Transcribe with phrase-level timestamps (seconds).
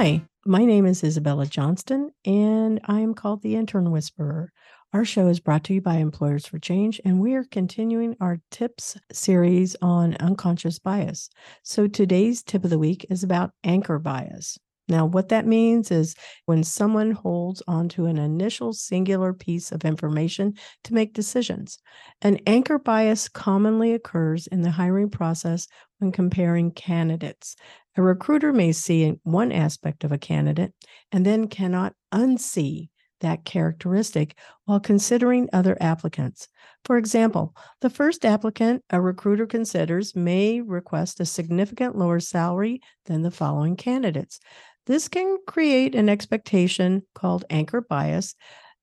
[0.00, 4.52] Hi, my name is Isabella Johnston, and I am called the Intern Whisperer.
[4.92, 8.38] Our show is brought to you by Employers for Change, and we are continuing our
[8.52, 11.30] tips series on unconscious bias.
[11.64, 14.56] So today's tip of the week is about anchor bias.
[14.88, 16.14] Now, what that means is
[16.46, 20.54] when someone holds onto an initial singular piece of information
[20.84, 21.78] to make decisions.
[22.22, 25.66] An anchor bias commonly occurs in the hiring process
[25.98, 27.56] when comparing candidates.
[27.98, 30.72] A recruiter may see one aspect of a candidate
[31.10, 32.90] and then cannot unsee
[33.20, 36.46] that characteristic while considering other applicants.
[36.84, 43.22] For example, the first applicant a recruiter considers may request a significant lower salary than
[43.22, 44.38] the following candidates.
[44.86, 48.36] This can create an expectation called anchor bias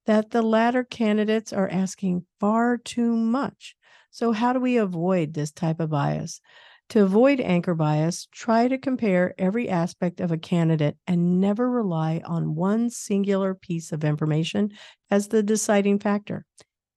[0.07, 3.77] that the latter candidates are asking far too much.
[4.11, 6.41] So, how do we avoid this type of bias?
[6.89, 12.21] To avoid anchor bias, try to compare every aspect of a candidate and never rely
[12.25, 14.71] on one singular piece of information
[15.11, 16.45] as the deciding factor.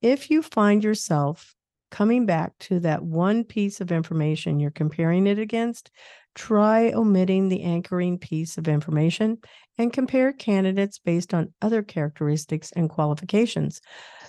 [0.01, 1.55] If you find yourself
[1.91, 5.91] coming back to that one piece of information you're comparing it against,
[6.35, 9.39] try omitting the anchoring piece of information
[9.77, 13.81] and compare candidates based on other characteristics and qualifications,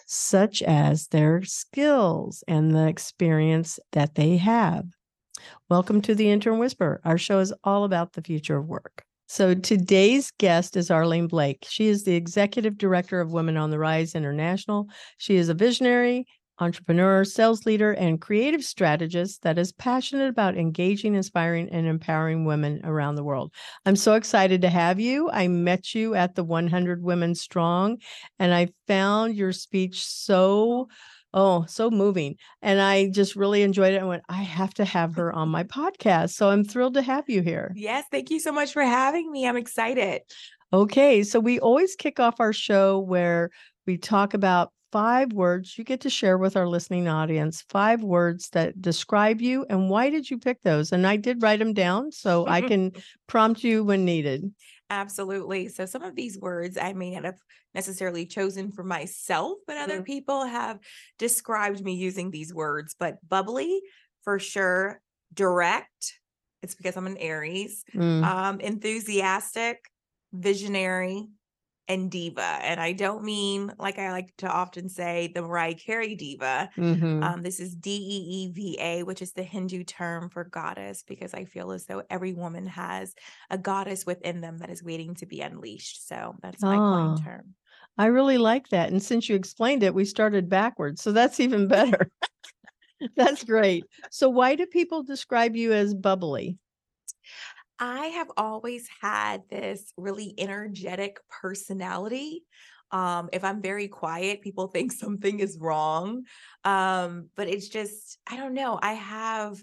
[0.06, 4.86] such as their skills and the experience that they have.
[5.68, 7.00] Welcome to the Intern Whisper.
[7.04, 9.04] Our show is all about the future of work.
[9.28, 11.66] So today's guest is Arlene Blake.
[11.68, 14.88] She is the executive director of Women on the Rise International.
[15.18, 16.26] She is a visionary,
[16.60, 22.80] entrepreneur, sales leader, and creative strategist that is passionate about engaging, inspiring, and empowering women
[22.84, 23.52] around the world.
[23.86, 25.30] I'm so excited to have you.
[25.30, 27.98] I met you at the 100 Women Strong,
[28.38, 30.88] and I found your speech so
[31.32, 32.36] Oh, so moving.
[32.60, 34.02] And I just really enjoyed it.
[34.02, 36.30] I went, I have to have her on my podcast.
[36.30, 37.72] So I'm thrilled to have you here.
[37.76, 39.46] Yes, thank you so much for having me.
[39.46, 40.22] I'm excited.
[40.72, 41.22] Okay.
[41.22, 43.50] So we always kick off our show where
[43.86, 48.48] we talk about five words you get to share with our listening audience, five words
[48.50, 49.64] that describe you.
[49.70, 50.92] And why did you pick those?
[50.92, 52.92] And I did write them down so I can
[53.26, 54.52] prompt you when needed.
[54.92, 55.68] Absolutely.
[55.68, 57.38] So some of these words I may not have
[57.74, 60.04] necessarily chosen for myself, but other Mhm.
[60.04, 60.80] people have
[61.16, 62.96] described me using these words.
[62.98, 63.82] But bubbly,
[64.22, 65.00] for sure.
[65.32, 66.20] Direct.
[66.62, 67.84] It's because I'm an Aries.
[67.94, 69.90] Mm, Um, enthusiastic,
[70.32, 71.28] visionary,
[71.90, 72.58] and diva.
[72.62, 76.70] And I don't mean like I like to often say the Mariah Carey diva.
[76.76, 77.34] mhm.
[77.34, 81.02] Um, this is D E E V A, which is the Hindu term for goddess,
[81.02, 83.14] because I feel as though every woman has
[83.50, 86.06] a goddess within them that is waiting to be unleashed.
[86.08, 86.80] So that's my Ah.
[86.80, 87.54] coin term.
[87.98, 88.90] I really like that.
[88.90, 91.02] And since you explained it, we started backwards.
[91.02, 92.10] So that's even better.
[93.16, 93.88] that's great.
[94.10, 96.58] So why do people describe you as bubbly?
[97.80, 102.44] I have always had this really energetic personality.
[102.92, 106.24] Um, if I'm very quiet, people think something is wrong.
[106.64, 108.78] Um, but it's just, I don't know.
[108.80, 109.62] I have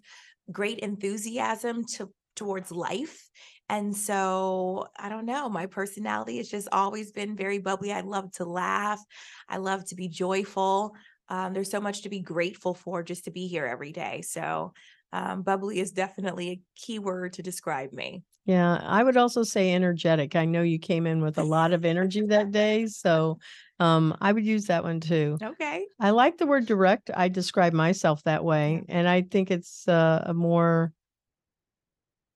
[0.51, 3.29] great enthusiasm to towards life.
[3.67, 7.91] And so I don't know, my personality has just always been very bubbly.
[7.91, 9.03] I love to laugh.
[9.49, 10.93] I love to be joyful.
[11.29, 14.21] Um, there's so much to be grateful for just to be here every day.
[14.21, 14.73] So
[15.13, 18.23] um, bubbly is definitely a key word to describe me.
[18.45, 20.37] Yeah, I would also say energetic.
[20.37, 22.87] I know you came in with a lot of energy that day.
[22.87, 23.39] So
[23.79, 25.37] um, I would use that one too.
[25.43, 25.85] Okay.
[25.99, 27.11] I like the word direct.
[27.13, 28.85] I describe myself that way.
[28.87, 30.93] And I think it's uh, a more,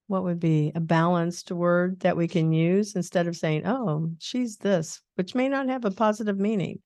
[0.08, 4.58] what would be a balanced word that we can use instead of saying, oh, she's
[4.58, 6.80] this, which may not have a positive meaning.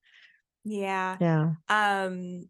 [0.62, 1.16] Yeah.
[1.20, 1.54] Yeah.
[1.68, 2.48] Um,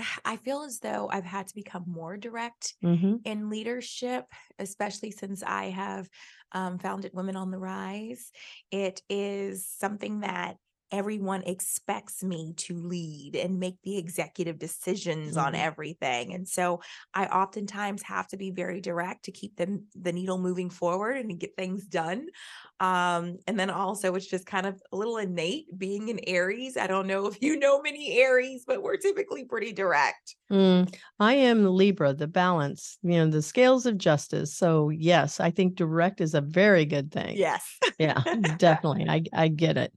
[0.24, 4.24] I feel as though I've had to become more direct hmm in leadership,
[4.58, 6.08] especially since I have
[6.52, 8.32] um, founded Women on the Rise.
[8.70, 10.56] It is something that
[10.92, 15.56] everyone expects me to lead and make the executive decisions on Mhm.
[15.56, 16.34] everything.
[16.34, 16.80] And so
[17.14, 21.38] I oftentimes have to be very direct to keep the, the needle moving forward and
[21.38, 22.28] get things done.
[22.80, 26.76] Um, and then also it's just kind of a little innate being an Aries.
[26.76, 30.36] I don't know if you know many Aries, but we're typically pretty direct.
[30.50, 34.56] Mm, I am Libra, the balance, you know, the scales of justice.
[34.56, 37.42] So yes, I think direct is a very good thing.
[37.42, 37.78] Yes.
[37.98, 38.24] Yeah,
[38.56, 39.08] definitely.
[39.08, 39.94] I I get it.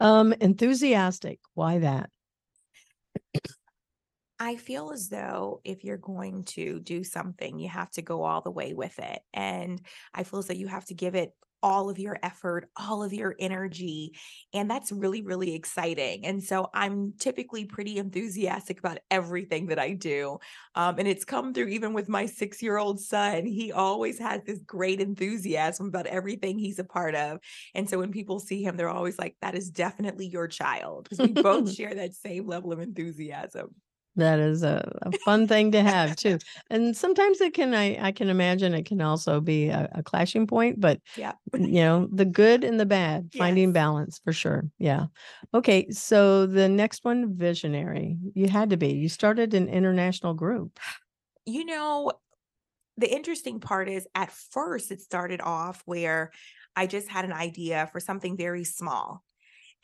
[0.00, 1.40] Um, enthusiastic.
[1.54, 2.10] Why that?
[4.38, 8.40] I feel as though if you're going to do something, you have to go all
[8.40, 9.22] the way with it.
[9.32, 9.80] And
[10.12, 11.30] I feel as though you have to give it
[11.64, 14.12] all of your effort, all of your energy.
[14.52, 16.26] And that's really, really exciting.
[16.26, 20.38] And so I'm typically pretty enthusiastic about everything that I do.
[20.74, 23.46] Um, and it's come through even with my six year old son.
[23.46, 27.38] He always has this great enthusiasm about everything he's a part of.
[27.74, 31.26] And so when people see him, they're always like, that is definitely your child because
[31.26, 33.74] we both share that same level of enthusiasm.
[34.16, 36.38] That is a, a fun thing to have too.
[36.70, 40.46] And sometimes it can, I, I can imagine it can also be a, a clashing
[40.46, 41.36] point, but Yeah.
[41.54, 44.64] you know, the good and the bad, finding balance for sure.
[44.78, 45.06] Yeah.
[45.52, 45.90] Okay.
[45.90, 48.18] So the next one, visionary.
[48.34, 48.92] You had to be.
[48.94, 50.78] You started an international group.
[51.46, 52.12] You know,
[52.96, 56.32] the interesting part is at first it started off where
[56.76, 59.24] I just had an idea for something very small.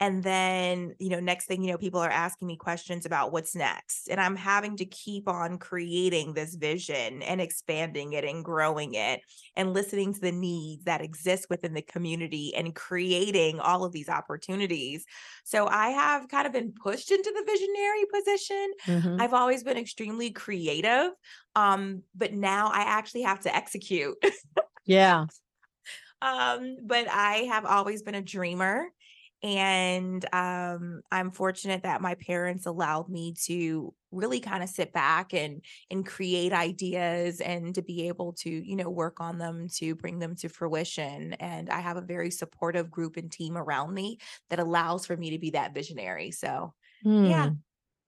[0.02, 3.54] And then, you know, next thing you know, people are asking me questions about what's
[3.54, 4.08] next.
[4.08, 9.20] And I'm having to keep on creating this vision and expanding it and growing it
[9.56, 14.08] and listening to the needs that exist within the community and creating all of these
[14.08, 15.04] opportunities.
[15.44, 18.72] So I have kind of been pushed into the visionary position.
[18.86, 19.20] Mhm.
[19.20, 21.10] I've always been extremely creative.
[21.54, 24.16] Um, but now I actually have to execute.
[24.84, 25.26] Yeah.
[26.22, 28.88] Um, but I have always been a dreamer.
[29.42, 35.32] And um, I'm fortunate that my parents allowed me to really kind of sit back
[35.32, 39.94] and and create ideas and to be able to, you know, work on them to
[39.94, 41.32] bring them to fruition.
[41.34, 44.18] And I have a very supportive group and team around me
[44.50, 46.32] that allows for me to be that visionary.
[46.32, 46.74] So
[47.22, 47.46] yeah.
[47.46, 47.54] Hmm.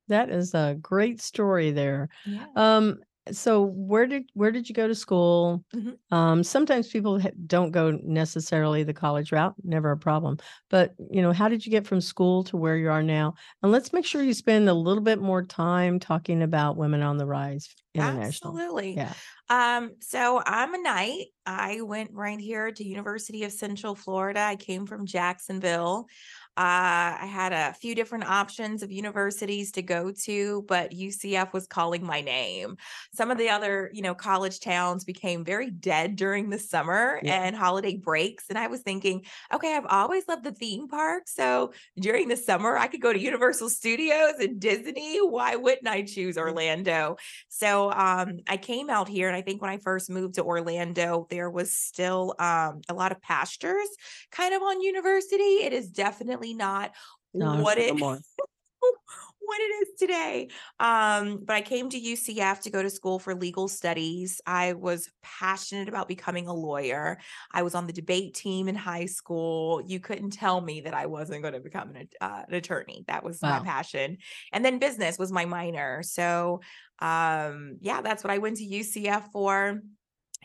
[0.08, 2.08] That is a great story there.
[2.24, 2.46] Yeah.
[2.56, 5.64] Um, so where did where did you go to school?
[5.74, 5.96] Mhm.
[6.10, 10.38] Um, sometimes people ha- don't go necessarily the college route, never a problem.
[10.70, 13.34] But you know, how did you get from school to where you are now?
[13.62, 17.16] And let's make sure you spend a little bit more time talking about Women on
[17.16, 18.58] the Rise International.
[18.58, 18.96] Absolutely.
[18.96, 19.14] Yeah.
[19.48, 21.26] Um, so I'm a knight.
[21.44, 24.40] I went right here to University of Central Florida.
[24.40, 26.06] I came from Jacksonville.
[26.54, 31.66] Uh, I had a few different options of universities to go to, but UCF was
[31.66, 32.76] calling my name.
[33.14, 37.42] Some of the other, you know, college towns became very dead during the summer Yeah.
[37.42, 38.44] and holiday breaks.
[38.50, 41.22] And I was thinking, okay, I've always loved the theme park.
[41.26, 45.18] So during the summer, I could go to Universal Studios and Disney.
[45.20, 47.16] Why wouldn't I choose Orlando?
[47.48, 51.26] So um, I came out here, and I think when I first moved to Orlando,
[51.30, 53.88] there was still um, a lot of pastures
[54.30, 55.62] kind of on university.
[55.62, 56.92] It is definitely not
[57.32, 57.94] No, what it
[59.52, 60.48] what it is today.
[60.80, 64.40] Um, but I came to UCF to go to school for legal studies.
[64.46, 67.18] I was passionate about becoming a lawyer.
[67.52, 69.82] I was on the debate team in high school.
[69.84, 73.04] You couldn't tell me that I wasn't going to become an, uh, an attorney.
[73.08, 74.18] That was my passion.
[74.52, 76.02] And then business was my minor.
[76.02, 76.60] So,
[77.00, 79.82] um, yeah, that's what I went to UCF for.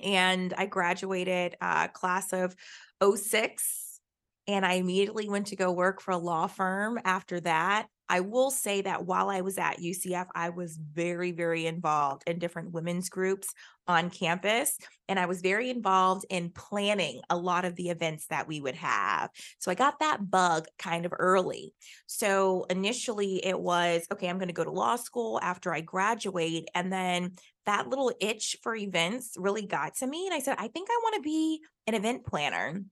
[0.03, 2.55] And I graduated uh, class of
[3.01, 3.86] 06
[4.47, 7.87] and I immediately went to go work for a law firm after that.
[8.09, 12.39] I will say that while I was at UCF, I was very, very involved in
[12.39, 13.49] different women's groups
[13.85, 14.77] on campus.
[15.09, 18.75] And I was very involved in planning a lot of the events that we would
[18.75, 19.29] have.
[19.59, 21.73] So I got that bug kind of early.
[22.05, 26.69] So initially it was okay, I'm going to go to law school after I graduate.
[26.73, 27.33] And then
[27.65, 30.25] that little itch for events really got to me.
[30.27, 32.83] And I said, I think I want to be an event planner.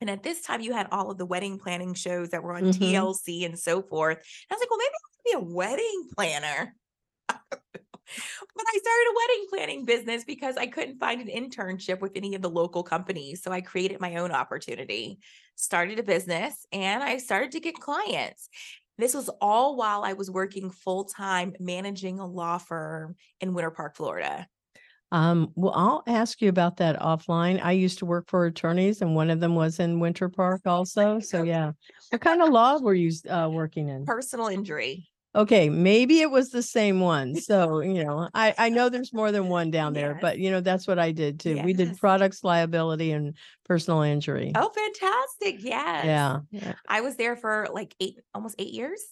[0.00, 2.68] And at this time, you had all of the wedding planning shows that were on
[2.68, 2.70] Mhm.
[2.70, 4.18] TLC and so forth.
[4.18, 6.76] And I was like, well, maybe I can be a wedding planner.
[7.28, 12.34] but I started a wedding planning business because I couldn't find an internship with any
[12.34, 13.42] of the local companies.
[13.42, 15.18] So I created my own opportunity,
[15.56, 18.48] started a business, and I started to get clients.
[18.98, 23.70] This was all while I was working full time managing a law firm in Winter
[23.70, 24.48] Park, Florida.
[25.12, 27.60] Um, well, I'll ask you about that offline.
[27.62, 31.20] I used to work for attorneys, and one of them was in Winter Park also.
[31.20, 31.72] So yeah,
[32.10, 34.04] what kind of law were you uh, working in?
[34.04, 35.08] Personal injury.
[35.34, 37.34] Okay, maybe it was the same one.
[37.34, 40.18] So, you know, I I know there's more than one down there, Yes.
[40.22, 41.60] but you know, that's what I did too.
[41.62, 41.98] We did Yes.
[41.98, 43.36] products liability and
[43.66, 44.52] personal injury.
[44.54, 45.62] Oh, fantastic.
[45.62, 46.06] Yes.
[46.06, 49.02] Yeah, yeah, I was there for like eight, almost eight years.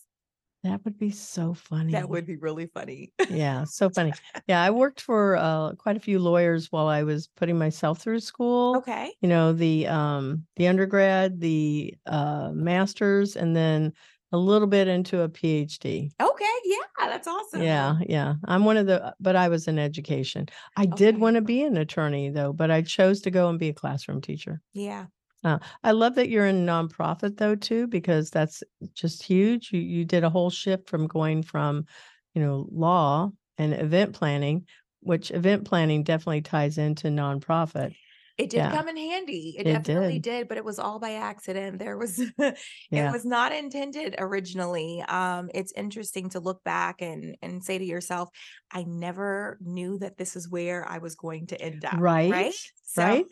[0.65, 1.93] That would be so funny.
[1.93, 3.13] That would be really funny.
[3.31, 4.13] Yeah, so funny.
[4.49, 8.21] Yeah, I worked for uh, quite a few lawyers while I was putting myself through
[8.21, 8.77] school.
[8.77, 9.15] Okay.
[9.23, 13.93] You know, the um the undergrad, the uh masters, and then
[14.33, 16.11] a little bit into a PhD.
[16.21, 16.45] Okay.
[16.65, 17.07] Yeah.
[17.07, 17.63] That's awesome.
[17.63, 18.35] Yeah, yeah.
[18.47, 20.47] I'm one of the, but I was in education.
[20.77, 23.69] I did want to be an attorney though, but I chose to go and be
[23.69, 24.61] a classroom teacher.
[24.73, 25.07] Yeah.
[25.45, 28.63] I love that you're in nonprofit though too, because that's
[28.95, 29.73] just huge.
[29.73, 31.87] You you did a whole shift from going from,
[32.35, 34.67] you know, law and event planning,
[35.01, 37.95] which event planning definitely ties into nonprofit.
[38.37, 38.71] It did Yeah.
[38.71, 39.55] come in handy.
[39.57, 40.19] It It definitely did.
[40.19, 41.79] did, but it was all by accident.
[41.79, 42.57] There was it
[42.91, 43.13] Yeah.
[43.13, 45.03] was not intended originally.
[45.03, 48.31] Um, it's interesting to look back and and say to yourself,
[48.73, 52.03] I never knew that this is where I was going to end up.
[52.07, 52.27] Right?
[52.27, 52.55] Right?
[52.83, 53.27] So Right?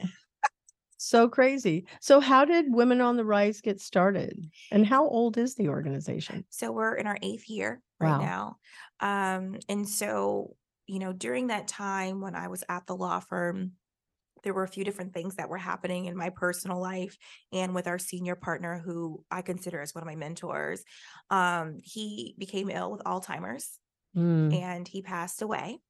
[1.04, 1.86] So crazy.
[2.00, 4.50] So how did Women on the Rise get started?
[4.70, 6.44] And how old is the organization?
[6.50, 8.16] so we're in our eighth year right Wow.
[8.16, 8.56] now.
[9.00, 10.56] Um, and so,
[10.86, 13.72] you know, during that time when I was at the law firm,
[14.44, 17.18] there were a few different things that were happening in my personal life
[17.52, 20.84] and with our senior partner who I consider as one of my mentors.
[21.30, 23.78] Um, he became ill with Alzheimer's
[24.14, 25.80] Mm, and he passed away.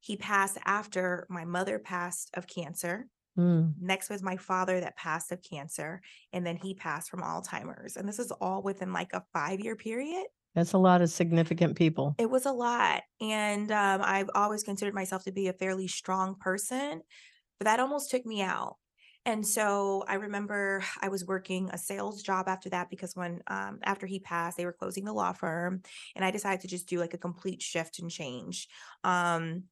[0.00, 3.08] He passed after my mother passed of cancer.
[3.38, 3.72] Mm.
[3.80, 6.00] Next was my father that passed of cancer,
[6.32, 7.96] and then he passed from Alzheimer's.
[7.96, 10.26] And this is all within like a five year period.
[10.54, 12.16] That's a lot of significant people.
[12.18, 13.02] It was a lot.
[13.20, 17.02] And um, I've always considered myself to be a fairly strong person,
[17.58, 18.76] but that almost took me out.
[19.24, 23.78] And so I remember I was working a sales job after that because when um,
[23.84, 25.82] after he passed, they were closing the law firm,
[26.16, 28.68] and I decided to just do like a complete shift and change.
[29.04, 29.64] Um,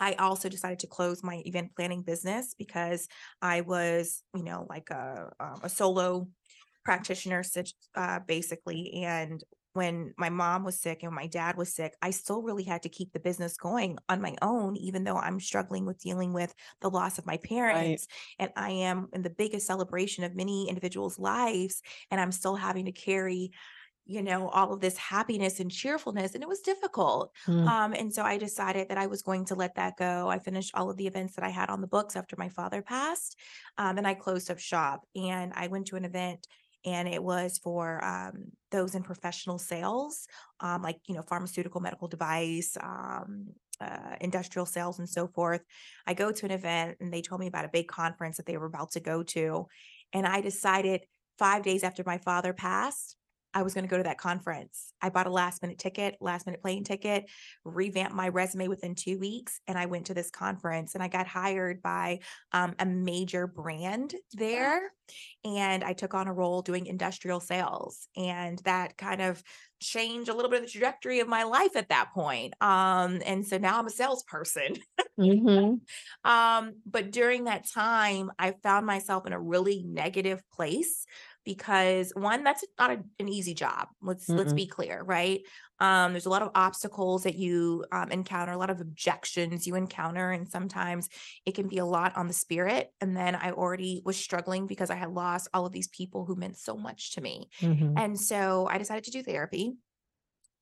[0.00, 3.08] I also decided to close my event planning business because
[3.42, 6.28] I was, you know, like a um, a solo
[6.84, 7.42] practitioner,
[7.94, 9.42] uh, basically, and
[9.72, 12.88] when my mom was sick and my dad was sick, I still really had to
[12.88, 16.90] keep the business going on my own, even though I'm struggling with dealing with the
[16.90, 17.36] loss of my
[17.70, 18.00] Right.
[18.00, 18.08] parents.
[18.40, 22.86] And I am in the biggest celebration of many individuals' lives, and I'm still having
[22.86, 23.52] to carry,
[24.10, 26.34] you know, all of this happiness and cheerfulness.
[26.34, 27.32] And it was difficult.
[27.46, 30.28] Mm, Um, and so I decided that I was going to let that go.
[30.28, 32.82] I finished all of the events that I had on the books after my father
[32.82, 33.36] passed.
[33.78, 36.46] Um, and I closed up shop and I went to an event
[36.84, 40.26] and it was for um, those in professional sales,
[40.60, 43.48] um, like, you know, pharmaceutical, medical device, um,
[43.80, 45.62] uh, industrial sales, and so forth.
[46.06, 48.56] I go to an event and they told me about a big conference that they
[48.56, 49.66] were about to go to.
[50.12, 51.02] And I decided
[51.38, 53.16] five days after my father passed,
[53.54, 54.92] I was going to go to that conference.
[55.02, 57.28] I bought a last minute ticket, last minute plane ticket,
[57.64, 61.26] revamped my resume within two weeks, and I went to this conference and I got
[61.26, 62.20] hired by
[62.52, 64.92] um, a major brand there.
[65.44, 68.06] And I took on a role doing industrial sales.
[68.16, 69.42] And that kind of
[69.80, 72.54] changed a little bit of the trajectory of my life at that point.
[72.60, 74.76] Um, and so now I'm a salesperson.
[75.18, 75.80] mhm.
[76.24, 81.06] Um, but during that time, I found myself in a really negative place
[81.44, 83.88] because one, that's not a- an easy job.
[84.02, 85.40] Let's let's be clear, right?
[85.78, 89.74] Um, there's a lot of obstacles that you um, encounter, a lot of objections you
[89.76, 91.08] encounter, and sometimes
[91.46, 92.92] it can be a lot on the spirit.
[93.00, 96.36] And then I already was struggling because I had lost all of these people who
[96.36, 97.48] meant so much to me.
[97.62, 97.94] Mhm.
[97.96, 99.74] And so I decided to do therapy.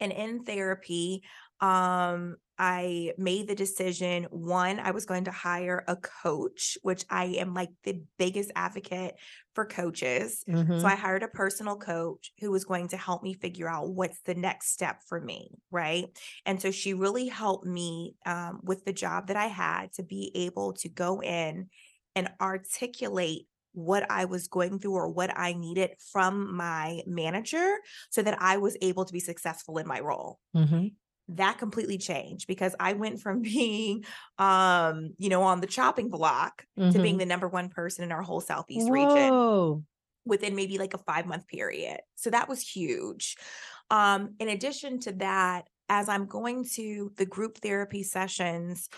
[0.01, 1.25] And in therapy,
[1.61, 7.27] um, I made the decision one, I was going to hire a coach, which I
[7.27, 9.15] am like the biggest advocate
[9.55, 10.45] for coaches.
[10.77, 10.89] So Mhm.
[10.89, 14.35] I hired a personal coach who was going to help me figure out what's the
[14.35, 15.51] next step for me.
[15.71, 16.07] Right.
[16.47, 20.31] And so she really helped me um, with the job that I had to be
[20.35, 21.69] able to go in
[22.15, 27.77] and articulate what I was going through or what I needed from my manager
[28.11, 30.97] so that I was able to be successful in my role Mhm.
[31.29, 34.05] That completely changed because I went from being,
[34.39, 37.19] um, you know, on the chopping block to being Mhm.
[37.19, 39.85] the number one person in our whole Southeast region Whoa.
[40.25, 42.01] within maybe like a five month period.
[42.17, 43.37] So that was huge.
[43.91, 48.89] Um, in addition to that, as I'm going to the group therapy sessions,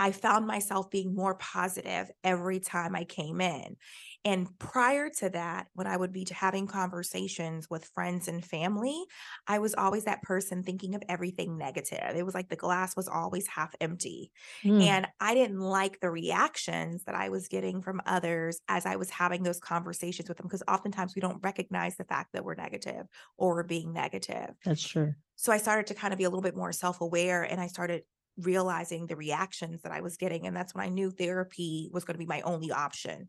[0.00, 3.76] I found myself being more positive every time I came in.
[4.24, 9.04] And prior to that, when I would be having conversations with friends and family,
[9.46, 12.16] I was always that person thinking of everything negative.
[12.16, 14.32] It was like the glass was always half empty.
[14.64, 14.82] Mm.
[14.82, 19.10] And I didn't like the reactions that I was getting from others as I was
[19.10, 23.06] having those conversations with them, because oftentimes we don't recognize the fact that we're negative
[23.36, 24.54] or we're being negative.
[24.64, 25.12] That's true.
[25.36, 27.66] So I started to kind of be a little bit more self aware and I
[27.66, 28.02] started
[28.40, 30.46] realizing the reactions that I was getting.
[30.46, 33.28] And that's when I knew therapy was going to be my only option.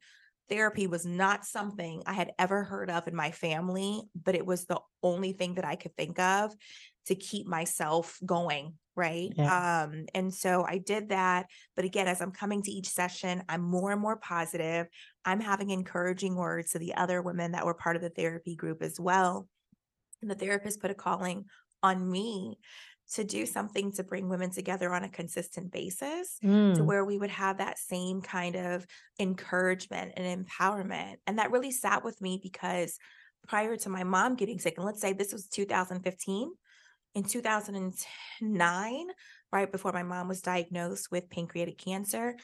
[0.50, 4.65] Therapy was not something I had ever heard of in my family, but it was
[4.65, 6.53] the only thing that I could think of
[7.06, 8.74] to keep myself going.
[8.94, 9.32] Right.
[9.38, 9.86] Yeah.
[9.86, 11.46] Um, and so I did that.
[11.77, 14.88] But again, as I'm coming to each session, I'm more and more positive.
[15.24, 18.84] I'm having encouraging words to the other women that were part of the therapy group
[18.84, 19.48] as well.
[20.22, 21.46] And the therapist put a calling
[21.82, 22.60] on me
[23.13, 26.86] to do something to bring women together on a consistent basis to Mm.
[26.86, 28.86] where we would have that same kind of
[29.20, 31.18] encouragement and empowerment.
[31.27, 32.98] And that really sat with me because
[33.48, 36.51] prior to my mom getting sick, and let's say this was 2015,
[37.13, 39.08] in 2009,
[39.51, 42.38] right before my mom was diagnosed with pancreatic cancer,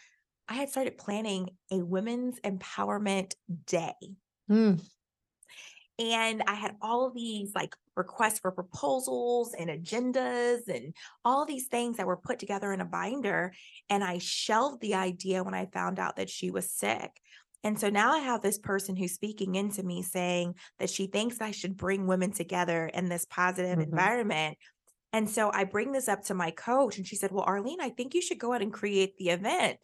[0.49, 3.33] I had started planning a women's empowerment
[3.65, 3.93] day.
[4.49, 4.81] Mm,
[5.99, 10.93] And I had all of these like requests for proposals and agendas and
[11.25, 13.53] all these things that were put together in a binder.
[13.89, 17.11] And I shelved the idea when I found out that she was sick.
[17.63, 21.41] And so now I have this person who's speaking into me saying that she thinks
[21.41, 23.83] I should bring women together in this positive Mhm.
[23.83, 24.57] environment.
[25.13, 27.89] And so I bring this up to my coach, and she said, Well, Arlene, I
[27.89, 29.79] think you should go out and create the event.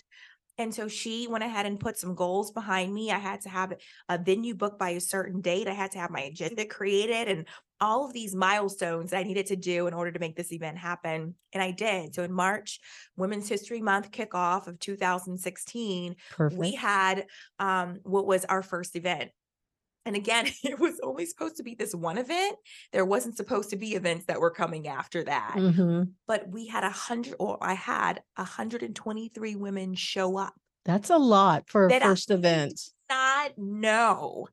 [0.57, 3.09] And so she went ahead and put some goals behind me.
[3.09, 3.73] I had to have
[4.07, 5.67] a venue booked by a certain date.
[5.67, 7.47] I had to have my agenda created and
[7.83, 10.77] all of these milestones that I needed to do in order to make this event
[10.77, 11.35] happen.
[11.53, 12.15] And I did.
[12.15, 12.79] So in March,
[13.17, 16.59] Women's History Month kickoff of 2016, perfect.
[16.59, 17.25] we had
[17.59, 19.31] um, what was our first event.
[20.05, 22.55] And again, it was only supposed to be this one event.
[22.91, 25.55] There wasn't supposed to be events that were coming after that.
[25.57, 26.11] Mhm.
[26.27, 30.53] But we had a hundred, or I had 123 women show up
[30.85, 32.79] That's a lot for a That I first event.
[33.09, 34.47] not know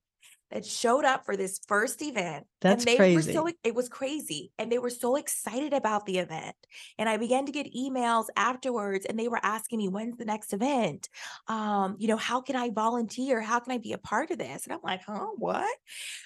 [0.51, 2.47] that showed up for this first event.
[2.61, 3.17] That's and they crazy.
[3.17, 4.53] were so it was crazy.
[4.59, 6.57] And they were so excited about the event.
[6.99, 10.53] And I began to get emails afterwards and they were asking me, when's the next
[10.53, 11.09] event?
[11.49, 13.41] Um, you know, how can I volunteer?
[13.41, 14.65] How can I be a part of this?
[14.65, 15.77] And I'm like, huh, what?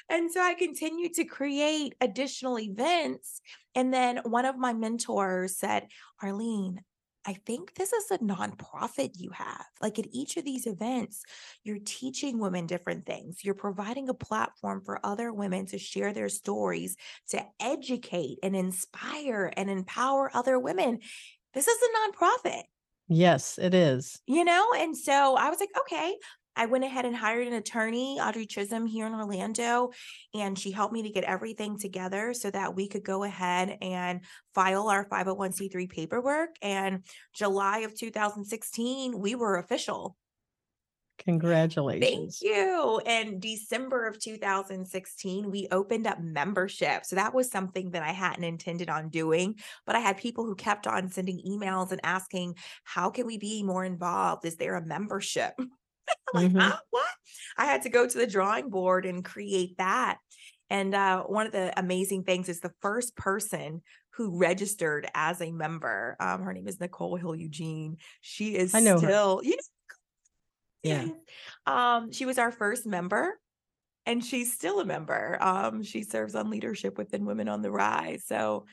[0.08, 3.40] And so I continued to create additional events.
[3.74, 5.88] And then one of my mentors said,
[6.22, 6.80] Arlene,
[7.26, 9.64] I think this is a nonprofit you have.
[9.80, 11.22] Like at each of these events,
[11.62, 13.44] you're teaching women different things.
[13.44, 16.96] You're providing a platform for other women to share their stories,
[17.30, 21.00] to educate and inspire and empower other women.
[21.54, 22.64] This is a nonprofit,
[23.08, 24.20] Yes, it is.
[24.26, 24.72] you know?
[24.76, 26.16] And so I was like, okay.
[26.56, 29.90] I went ahead and hired an attorney, Audrey Chisholm, here in Orlando,
[30.34, 34.20] and she helped me to get everything together so that we could go ahead and
[34.54, 36.50] file our 501c3 paperwork.
[36.62, 40.16] And July of 2016, we were official.
[41.18, 42.38] Congratulations.
[42.40, 43.00] Thank you.
[43.06, 47.04] And December of 2016, we opened up membership.
[47.04, 49.56] So that was something that I hadn't intended on doing,
[49.86, 53.62] but I had people who kept on sending emails and asking, how can we be
[53.62, 54.44] more involved?
[54.44, 55.54] Is there a membership?
[56.34, 56.60] Like, Mhm.
[56.60, 56.78] "Huh?
[56.90, 57.06] what?
[57.56, 60.18] I had to go to the drawing board and create that.
[60.70, 65.52] And uh, one of the amazing things is the first person who registered as a
[65.52, 66.16] member.
[66.18, 67.98] Um, her name is Nicole Hill Eugene.
[68.20, 69.06] She is I know her.
[69.06, 69.62] still, you know,
[70.82, 71.06] Yeah.
[71.66, 73.38] Um, she was our first member
[74.06, 75.38] and she's still a member.
[75.40, 78.24] Um, she serves on leadership within Women on the Rise.
[78.26, 78.66] So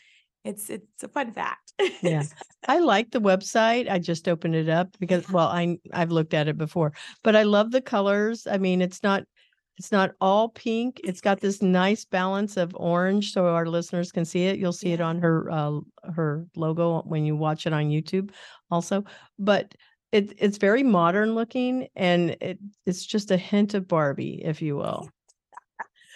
[0.43, 1.73] it's it's a fun fact.
[2.01, 2.23] Yeah.
[2.67, 3.89] I like the website.
[3.89, 7.43] I just opened it up because well, I I've looked at it before, but I
[7.43, 8.47] love the colors.
[8.47, 9.23] I mean, it's not
[9.77, 10.99] it's not all pink.
[11.03, 14.59] It's got this nice balance of orange so our listeners can see it.
[14.59, 15.79] You'll see it on her uh
[16.13, 18.31] her logo when you watch it on YouTube
[18.69, 19.03] also.
[19.39, 19.73] But
[20.11, 24.75] it it's very modern looking and it it's just a hint of Barbie, if you
[24.75, 25.09] will.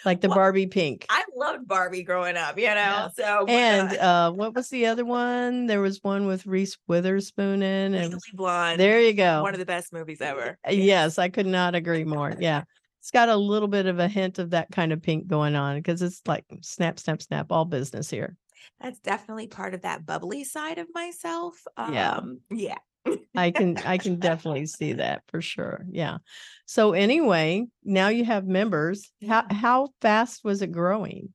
[0.06, 1.04] Like the Well, Barbie pink.
[1.10, 2.70] I loved Barbie growing up, you know.
[2.74, 3.08] Yeah.
[3.08, 5.66] So And uh, what was the other one?
[5.66, 8.04] There was one with Reese Witherspoon in it.
[8.04, 9.42] Legally Blonde, There you go.
[9.42, 10.58] one of the best movies ever.
[10.70, 12.34] Yes, I could not agree more.
[12.38, 12.62] Yeah.
[13.00, 15.76] It's got a little bit of a hint of that kind of pink going on
[15.76, 18.36] because it's like snap, snap, snap, all business here.
[18.80, 21.54] That's definitely part of that bubbly side of myself.
[21.78, 22.12] Yeah.
[22.16, 22.78] Um, yeah.
[23.34, 25.84] I can I can definitely see that for sure.
[25.90, 26.18] Yeah.
[26.66, 29.10] So anyway, now you have members.
[29.26, 31.32] How how fast was it growing?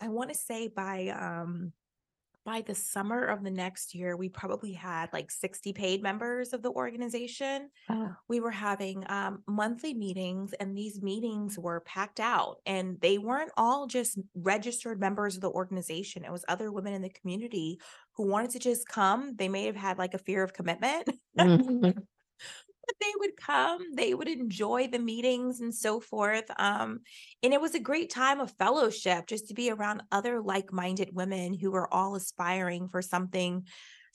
[0.00, 1.72] I want to say by um
[2.46, 6.62] by the summer of the next year, we probably had like 60 paid members of
[6.62, 7.70] the organization.
[8.28, 13.52] we were having um, monthly meetings and these meetings were packed out and they weren't
[13.56, 17.78] all just registered members of the organization it was other women in the community
[18.14, 22.06] who wanted to just come they may have had like a fear of commitment Mhm.
[23.00, 27.00] They would come they would enjoy the meetings and so forth um,
[27.42, 31.54] and it was a great time of fellowship just to be around other like-minded women
[31.54, 33.64] who were all aspiring for something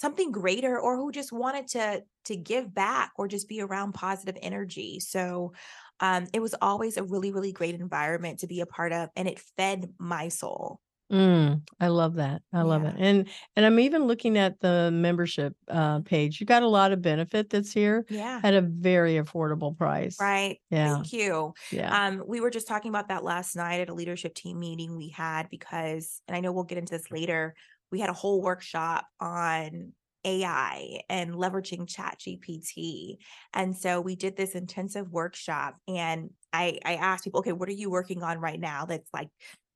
[0.01, 4.37] something greater or who just wanted to to give back or just be around positive
[4.41, 4.99] energy.
[4.99, 5.53] So
[5.99, 9.27] um, it was always a really really great environment to be a part of and
[9.27, 10.79] it fed my soul
[11.11, 12.41] Mm, I love that.
[12.53, 12.95] I love it.
[12.97, 16.39] And and I'm even looking at the membership uh page.
[16.39, 20.17] You got a lot of benefit that's here yeah at a very affordable price.
[20.19, 21.03] right Yeah.
[21.03, 21.93] thank you Yeah.
[21.93, 25.09] Um, we were just talking about that last night at a leadership team meeting we
[25.09, 27.55] had because, and I know we'll get into this later,
[27.91, 29.93] we had a whole workshop on
[30.23, 33.19] AI and leveraging Chat GPT.
[33.53, 37.73] And so we did this intensive workshop and I, I asked people, okay, what are
[37.73, 39.29] you working on right now that's like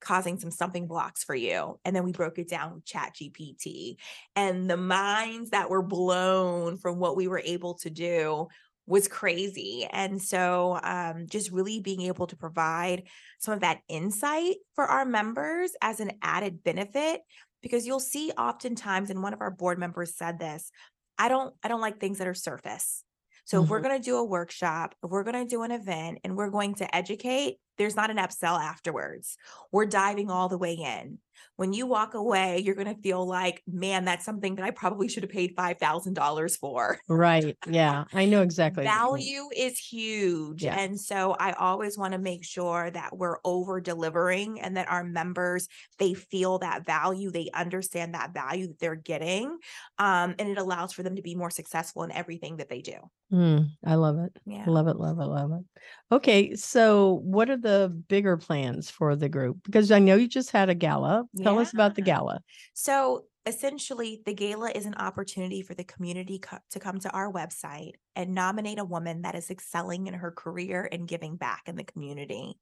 [0.06, 1.80] causing some stumbling blocks for you.
[1.84, 3.98] And then we broke it down with Chat GPT.
[4.36, 8.48] And the minds that were blown from what we were able to do
[8.86, 9.88] was crazy.
[9.92, 13.08] And so um, just really being able to provide
[13.40, 17.22] some of that insight for our members as an added benefit,
[17.64, 20.72] because you'll see oftentimes, and one of our board members said this,
[21.18, 23.04] I don't, I don't like things that are surface.
[23.46, 23.84] So if we're Mhm.
[23.84, 26.76] going to do a workshop, if we're going to do an event and we're going
[26.76, 29.38] to educate, there's not an upsell afterwards.
[29.72, 31.20] We're diving all the way in.
[31.58, 35.08] When you walk away, you're going to feel like, man, that's something that I probably
[35.08, 36.98] should have paid $5,000 for.
[37.08, 37.58] Right.
[37.68, 38.06] Yeah.
[38.14, 38.86] I know exactly.
[38.86, 39.36] what you mean.
[39.36, 40.64] Value is huge.
[40.64, 40.78] Yeah.
[40.78, 45.04] And so I always want to make sure that we're over delivering and that our
[45.04, 49.58] members, they feel that value, they understand that value that they're getting.
[49.98, 52.98] Um, and it allows for them to be more successful in everything that they do.
[53.32, 54.38] Mm, I love it.
[54.46, 54.66] Yeah.
[54.68, 54.98] Love it.
[54.98, 55.26] Love it.
[55.26, 55.82] Love it.
[56.14, 56.56] Okay.
[56.56, 57.65] So, what are the
[58.08, 59.64] bigger plans for the group?
[59.64, 61.26] Because I know you just had a gala.
[61.42, 62.42] Tell us about the gala.
[62.74, 67.32] So essentially, the gala is an opportunity for the community co- to come to our
[67.32, 71.76] website and nominate a woman that is excelling in her career and giving back in
[71.76, 72.58] the community.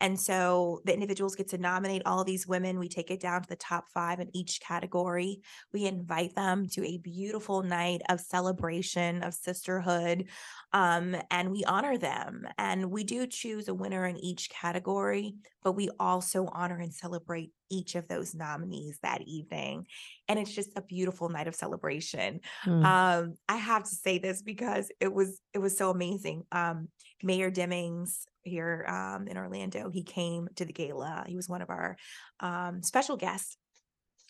[0.00, 2.78] And so the individuals get to nominate all these women.
[2.78, 5.42] We take it down to the top five in each category.
[5.72, 10.28] We invite them to a beautiful night of celebration, of sisterhood,
[10.72, 12.46] um, and we honor them.
[12.58, 17.50] And we do choose a winner in each category, but we also honor and celebrate
[17.70, 19.86] each of those nominees that evening.
[20.28, 22.40] And it's just a beautiful night of celebration.
[22.66, 26.44] Mm, Um, I have to say this because it was it was so amazing.
[26.52, 26.88] Um,
[27.22, 31.24] Mayor Demings here um, in Orlando, he came to the gala.
[31.26, 31.96] He was one of our
[32.40, 33.56] um, special guests,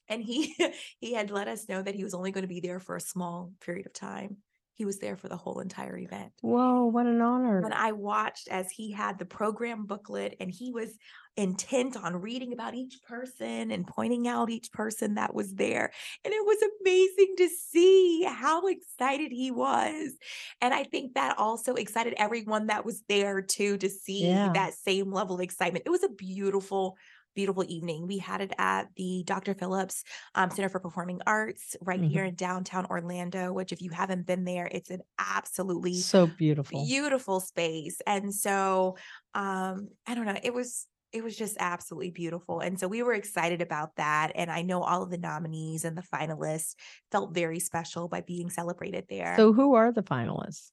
[0.09, 0.55] and he
[1.01, 3.01] he had let us know that he was only going to be there for a
[3.01, 4.37] small period of time.
[4.75, 6.33] He was there for the whole entire event.
[6.41, 7.61] Whoa, what an honor.
[7.63, 10.99] When I watched as he had the program booklet and he was
[11.37, 15.93] intent on reading about each person and pointing out each person that was there.
[16.25, 20.13] And it was amazing to see how excited he was.
[20.61, 24.53] And I think that also excited everyone that was there too to see Yeah.
[24.55, 25.85] that same level of excitement.
[25.87, 26.97] It was a beautiful,
[27.35, 28.07] beautiful evening.
[28.07, 29.55] We had it at the Dr.
[29.55, 32.09] Phillips um, Center for Performing Arts right Mhm.
[32.11, 36.81] here in downtown Orlando, which, if you haven't been there, it's an absolutely So beautiful.
[36.87, 38.97] beautiful space and so
[39.35, 43.13] um i don't know it was it was just absolutely beautiful and so we were
[43.13, 46.75] excited about that and i know all of the nominees and the finalists
[47.13, 50.73] felt very special by being celebrated there So, who are the finalists?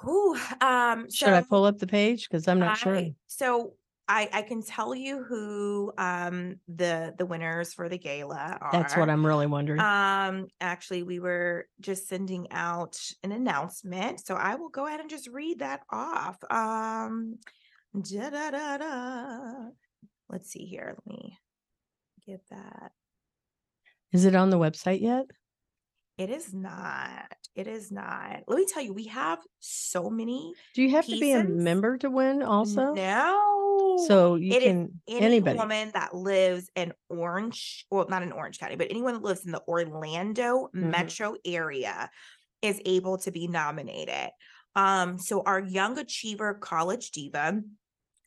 [0.00, 2.28] Who um Should I pull up the page?
[2.28, 3.06] Because I'm not sure.
[3.26, 3.74] So
[4.06, 8.68] I, I can tell you who um the the winners for the gala are.
[8.70, 9.80] That's what I'm really wondering.
[9.80, 15.08] Um, actually, we were just sending out an announcement, so I will go ahead and
[15.08, 16.36] just read that off.
[16.50, 17.38] Um,
[17.94, 19.68] da da da da.
[20.28, 20.96] Let's see here.
[20.96, 21.38] Let me
[22.26, 22.92] get that.
[24.12, 25.24] Is it on the website yet?
[26.18, 27.32] It is not.
[27.56, 28.42] It is not.
[28.46, 30.52] Let me tell you, we have so many.
[30.74, 32.92] Do you have to be a member to win also?
[32.94, 33.63] No.
[33.98, 35.58] So you It is can any anybody.
[35.58, 39.52] woman that lives in Orange, well, not in Orange County, but anyone that lives in
[39.52, 40.90] the Orlando Mhm.
[40.90, 42.10] metro area
[42.62, 44.30] is able to be nominated.
[44.74, 47.62] Um, so our Young Achiever College Diva,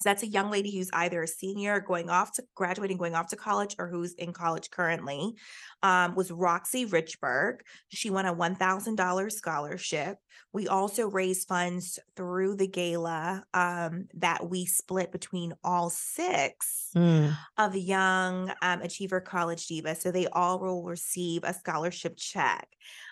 [0.04, 3.36] that's a young lady who's either a senior going off to graduating, going off to
[3.36, 5.36] college, or who's in college currently,
[5.84, 7.62] um, was Roxy Richburg.
[7.90, 10.18] She won a $1,000 scholarship.
[10.54, 17.38] We also raised funds through the gala um, that we split between all six Mm,
[17.58, 19.98] of the Young um, Achiever College Divas.
[19.98, 22.68] So they all will receive a scholarship check.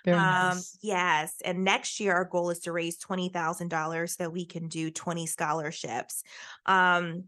[0.06, 0.80] very Um, nice.
[0.82, 1.42] yes.
[1.44, 5.26] And next year, our goal is to raise $20,000 so that we can do 20
[5.26, 6.24] scholarships.
[6.76, 7.26] Um,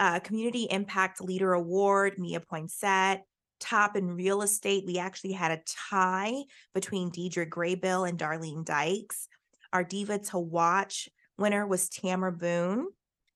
[0.00, 3.20] uh, Community Impact Leader Award, Mia Poinsett.
[3.60, 9.28] Top in real estate, we actually had a tie between Deidre Graybill and Darlene Dykes.
[9.72, 12.86] Our Diva to Watch winner was Tamara Boone.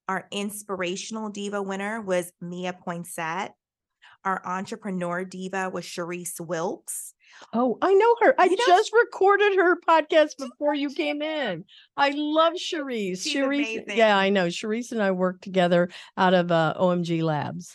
[0.08, 3.50] Our Inspirational Diva winner was Mia Poinsett.
[4.24, 7.14] Our Entrepreneur Diva was Sharice Wilkes.
[7.52, 8.34] Oh, I know her.
[8.38, 11.64] I You know- just recorded her podcast before you came in.
[11.96, 13.22] I love Cherise.
[13.22, 13.44] She's Cherise,
[13.84, 13.96] amazing.
[13.96, 14.46] yeah, I know.
[14.46, 17.74] Cherise and I work together out of uh, OMG Labs.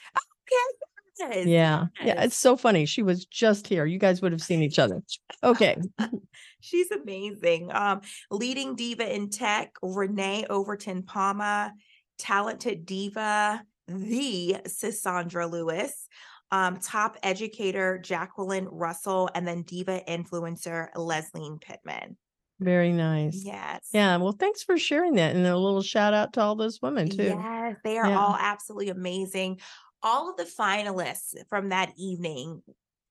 [1.19, 2.21] Yes, Yeah, yeah.
[2.23, 2.85] It's so funny.
[2.85, 3.85] She was just here.
[3.85, 5.01] You guys would have seen each other.
[5.43, 5.75] Okay.
[6.59, 7.71] She's amazing.
[7.73, 11.73] Um, leading diva in tech, Renee Overton Palma,
[12.19, 16.07] talented diva, the Sissandra Lewis,
[16.51, 22.17] um, top educator, Jacqueline Russell, and then diva influencer, Leslie Pittman.
[22.59, 23.43] Very nice.
[23.45, 23.89] Yes.
[23.93, 24.17] Yeah.
[24.17, 25.35] Well, thanks for sharing that.
[25.35, 27.23] And a little shout out to all those women, too.
[27.23, 28.19] Yes, they are Yeah.
[28.19, 29.59] all absolutely amazing.
[30.03, 32.61] all of the finalists from that evening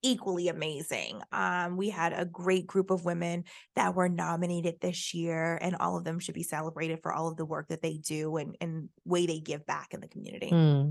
[0.07, 1.21] equally amazing.
[1.33, 5.97] Um, we had a great group of women that were nominated this year, and all
[5.99, 8.89] of them should be celebrated for all of the work that they do and, and
[9.05, 10.51] way they give back in the community.
[10.51, 10.91] Hmm.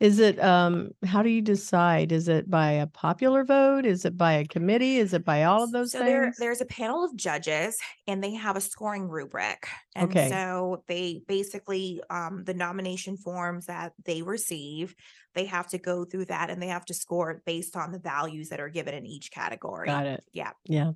[0.00, 2.12] Is it, um, how do you decide?
[2.12, 3.84] Is it by a popular vote?
[3.84, 4.96] Is it by a committee?
[4.96, 8.34] Is it by all of those So there, there's a panel of judges, and they
[8.34, 9.68] have a scoring rubric.
[9.94, 10.28] And Okay.
[10.28, 14.94] so they basically, um, the nomination forms that they receive,
[15.34, 17.98] they have to go through that and they have to score it based on the
[17.98, 19.86] values that are given in each category.
[19.86, 20.24] Got it.
[20.32, 20.52] Yeah.
[20.64, 20.92] Yeah.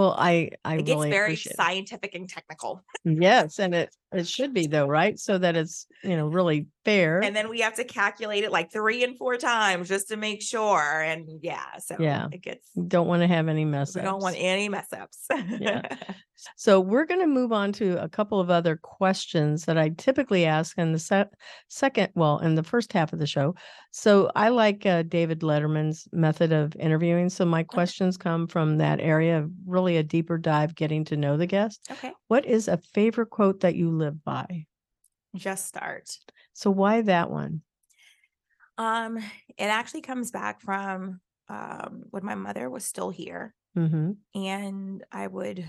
[0.00, 1.56] Well, I, I It gets really very appreciate it.
[1.56, 2.82] scientific and technical.
[3.04, 5.18] Yes, and it, it should be though, right?
[5.18, 7.22] So that it's, you know, really fair.
[7.22, 10.40] And then we have to calculate it like three and four times just to make
[10.40, 11.02] sure.
[11.02, 12.28] And yeah, so Yeah.
[12.32, 15.26] it gets, Don't want to have any mess we don't want any mess ups.
[15.60, 15.82] Yeah.
[16.56, 20.46] So we're going to move on to a couple of other questions that I typically
[20.46, 21.26] ask in the se-
[21.68, 23.54] second, well, in the first half of the show.
[23.92, 27.28] So I like uh, David Letterman's method of interviewing.
[27.28, 31.36] So my questions come from that area of really a deeper dive, getting to know
[31.36, 31.90] the guest.
[31.90, 32.12] Okay.
[32.28, 34.66] What is a favorite quote that you live by?
[35.34, 36.16] Just start.
[36.52, 37.62] So why that one?
[38.78, 44.12] Um, it actually comes back from um when my mother was still here Mm-hmm.
[44.34, 45.68] and I would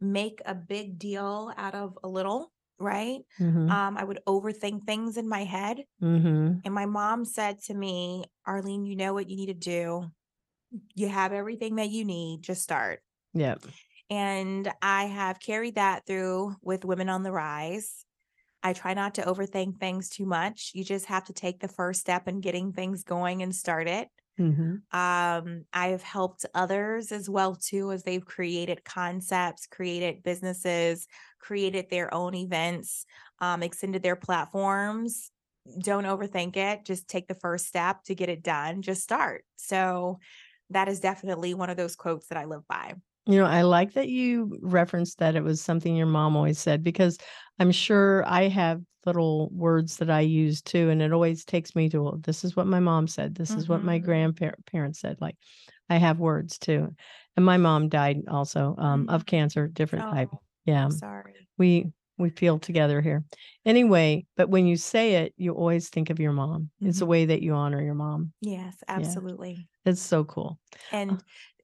[0.00, 3.20] make a big deal out of a little, right?
[3.40, 3.70] Mm-hmm.
[3.70, 5.84] Um, I would overthink things in my head.
[6.02, 6.58] mm-hmm.
[6.64, 10.10] And my mom said to me, Arlene, you know what you need to do.
[10.94, 13.00] You have everything that you need, just start.
[13.34, 13.64] Yep.
[14.10, 18.04] And I have carried that through with Women on the Rise.
[18.62, 20.72] I try not to overthink things too much.
[20.74, 24.08] You just have to take the first step in getting things going and start it.
[24.38, 24.96] Mm-hmm.
[24.96, 31.06] Um, I've helped others as well too as they've created concepts, created businesses,
[31.38, 33.06] created their own events,
[33.40, 35.30] um, extended their platforms.
[35.80, 36.84] Don't overthink it.
[36.84, 38.82] Just take the first step to get it done.
[38.82, 39.44] Just start.
[39.56, 40.18] So
[40.70, 42.94] that is definitely one of those quotes that I live by.
[43.28, 46.82] You know, I like that you referenced that it was something your mom always said
[46.84, 47.18] because
[47.58, 50.90] I'm sure I have little words that I use too.
[50.90, 53.34] And it always takes me to, well, this is what my mom said.
[53.34, 53.98] This is what my Mhm.
[53.98, 55.20] grandparents said.
[55.20, 55.36] Like
[55.88, 56.94] I have words too.
[57.36, 59.26] And my mom died also um, of Mm.
[59.26, 60.30] cancer, different type.
[60.30, 60.84] Oh, Yeah.
[60.84, 61.50] I'm sorry.
[61.58, 63.24] We, we feel together here.
[63.64, 66.70] Anyway, but when you say it, you always think of your mom.
[66.84, 67.06] It's a Mhm.
[67.06, 68.32] way that you honor your mom.
[68.40, 69.68] Yes, absolutely.
[69.84, 70.58] It's so cool.
[70.90, 71.22] And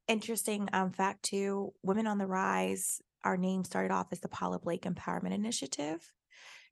[0.09, 4.59] interesting um, fact too, Women on the Rise, our name started off as the Paula
[4.59, 6.13] Blake Empowerment Initiative,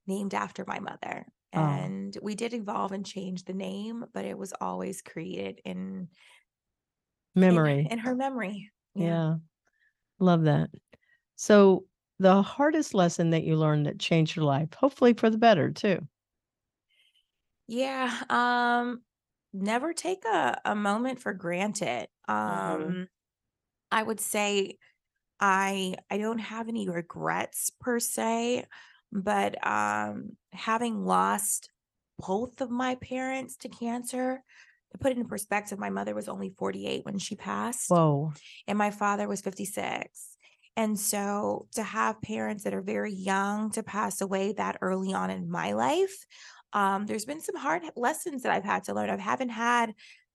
[0.07, 1.27] named after my mother.
[1.53, 1.59] Oh.
[1.61, 6.09] And we did evolve and change the name, but it was always created in
[7.35, 7.87] in- Memory.
[7.89, 8.71] in, her memory.
[8.95, 9.35] Yeah.
[10.19, 10.69] Love that.
[11.35, 11.85] So
[12.19, 16.07] the hardest lesson that you learned that changed your life, hopefully for the better too.
[17.67, 18.23] Yeah.
[18.29, 19.03] Um,
[19.53, 22.09] never take a, a moment for granted.
[22.27, 23.07] Um, Mhm.
[23.91, 24.77] I would say
[25.39, 28.65] I I don't have any regrets per se,
[29.11, 31.69] but um having lost
[32.19, 34.43] both of my parents to cancer,
[34.91, 38.33] to put it in perspective, my mother was only 48 when she passed Whoa.
[38.67, 40.37] and my father was 56.
[40.77, 45.29] And so to have parents that are very young to pass away that early on
[45.29, 46.25] in my life,
[46.73, 49.09] um, there's been some hard lessons that I've had to learn.
[49.09, 49.93] I haven't had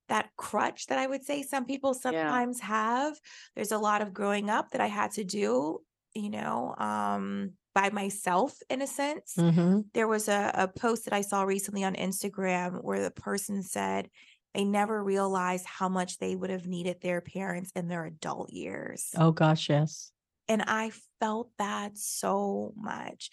[0.09, 3.19] that crutch that I would say some people sometimes have.
[3.55, 5.79] There's a lot of growing up that I had to do,
[6.13, 11.13] you know, um, by myself in a sense hmm there was a, a post that
[11.13, 14.09] I saw recently on Instagram where the person said
[14.53, 19.13] they never realized how much they would have needed their parents in their adult years.
[19.17, 20.11] Oh gosh, yes.
[20.47, 23.29] And I felt that so much.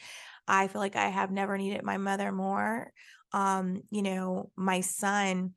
[0.49, 2.93] I feel like I have never needed my mother more.
[3.33, 5.55] Um, you know, my son,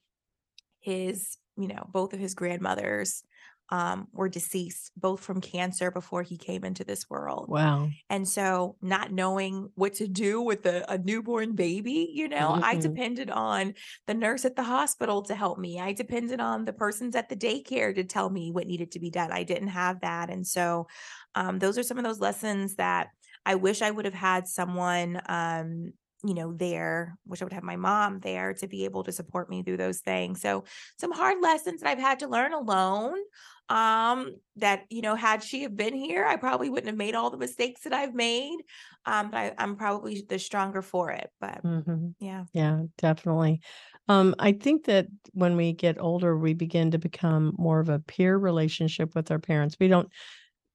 [0.87, 3.23] his, you know, both of his grandmothers
[3.69, 7.49] um were deceased both from cancer before he came into this world.
[7.49, 7.89] Wow.
[8.09, 12.75] And so, not knowing what to do with a, a newborn baby, you know, I
[12.75, 12.81] Mhm.
[12.81, 13.73] depended on
[14.07, 15.79] the nurse at the hospital to help me.
[15.81, 19.09] I depended on the persons at the daycare to tell me what needed to be
[19.09, 19.31] done.
[19.33, 20.29] I didn't have that.
[20.29, 20.87] And so,
[21.35, 23.09] um, those are some of those lessons that
[23.45, 27.63] I wish I would have had someone, um, you know, there, wish I would have
[27.63, 30.41] my mom there to be able to support me through those things.
[30.41, 30.63] So,
[30.99, 33.19] some hard lessons that I've had to learn alone
[33.69, 37.29] um that you know had she have been here i probably wouldn't have made all
[37.29, 38.57] the mistakes that i've made
[39.05, 43.61] um but I, i'm probably the stronger for it but hmm yeah Yeah, definitely.
[44.07, 47.99] Um, I think that when we get older, we begin to become more of a
[47.99, 49.75] peer relationship with our parents.
[49.79, 50.09] We don't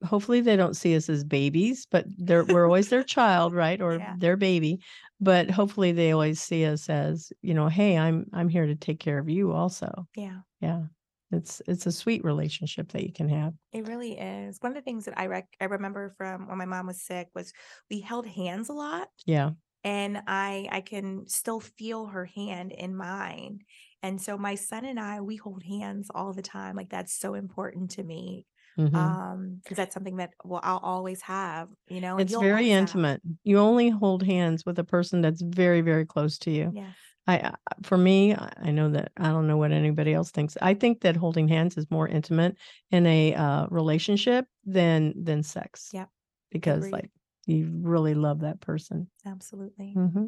[0.05, 3.81] hopefully they don't see us as babies, but they're we're always their child, right?
[3.83, 4.17] Or Yeah.
[4.17, 4.81] their baby.
[5.23, 9.01] But hopefully they always see us as, you know, hey, I'm I'm here to take
[9.01, 10.09] care of you also.
[10.15, 10.43] Yeah.
[10.61, 10.87] Yeah.
[11.33, 13.55] It's it's a sweet relationship that you can have.
[13.73, 14.59] It really is.
[14.61, 17.29] One of the things that I rec- I remember from when my mom was sick
[17.35, 17.53] was
[17.91, 19.53] we held hands a lot Yeah.
[19.85, 23.61] and I I can still feel her hand in mine.
[24.03, 26.77] And so my son and I we hold hands all the time.
[26.77, 28.47] Like that's so important to me.
[28.77, 28.93] Mhm.
[28.99, 32.79] Um because that's something that well I'll always have, you know, It's very always have.
[32.79, 33.23] intimate.
[33.45, 36.75] You only hold hands with a person that's very, very close to you.
[36.75, 36.93] yeah
[37.27, 37.55] I, I
[37.85, 40.57] for me, I know that I don't know what anybody else thinks.
[40.61, 42.59] I think that holding hands is more intimate
[42.91, 45.91] in a uh, relationship than than sex.
[45.93, 46.11] Yep.
[46.51, 46.93] Because Agreed.
[46.93, 47.11] like
[47.47, 49.09] you really love that person.
[49.25, 49.95] Absolutely.
[49.95, 50.27] hmm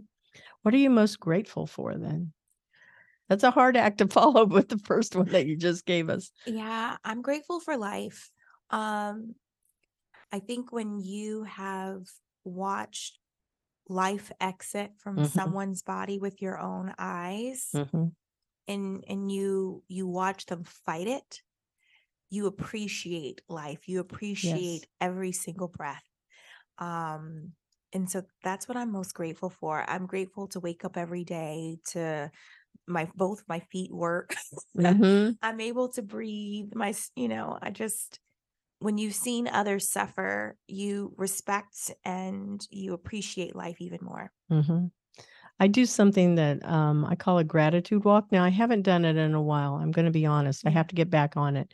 [0.63, 2.33] What are you most grateful for then?
[3.29, 6.09] That's a hard act to follow up with the first one that you just gave
[6.11, 6.31] us.
[6.47, 8.31] Yeah, I'm grateful for life.
[8.71, 9.37] Um,
[10.33, 12.07] I think when you have
[12.45, 13.19] watched
[13.89, 15.25] life exit from Mhm.
[15.25, 18.07] someone's body with your own eyes hmm
[18.69, 21.43] and and you you watch them fight it,
[22.31, 23.89] you appreciate life.
[23.89, 26.05] You appreciate every single breath.
[26.79, 27.55] Um,
[27.93, 29.89] and so that's what I'm most grateful for.
[29.89, 32.31] I'm grateful to wake up every day to
[32.89, 34.37] my both my feet work.
[34.77, 36.75] hmm I'm able to breathe.
[36.75, 38.21] My, you know, I just,
[38.85, 44.31] when you've seen others suffer, you respect and you appreciate life even more.
[44.51, 44.87] hmm
[45.61, 48.27] I do something that um, I call a gratitude walk.
[48.33, 49.77] Now, I haven't done it in a while.
[49.77, 50.67] I'm going to be honest.
[50.67, 51.73] I have to get back on it.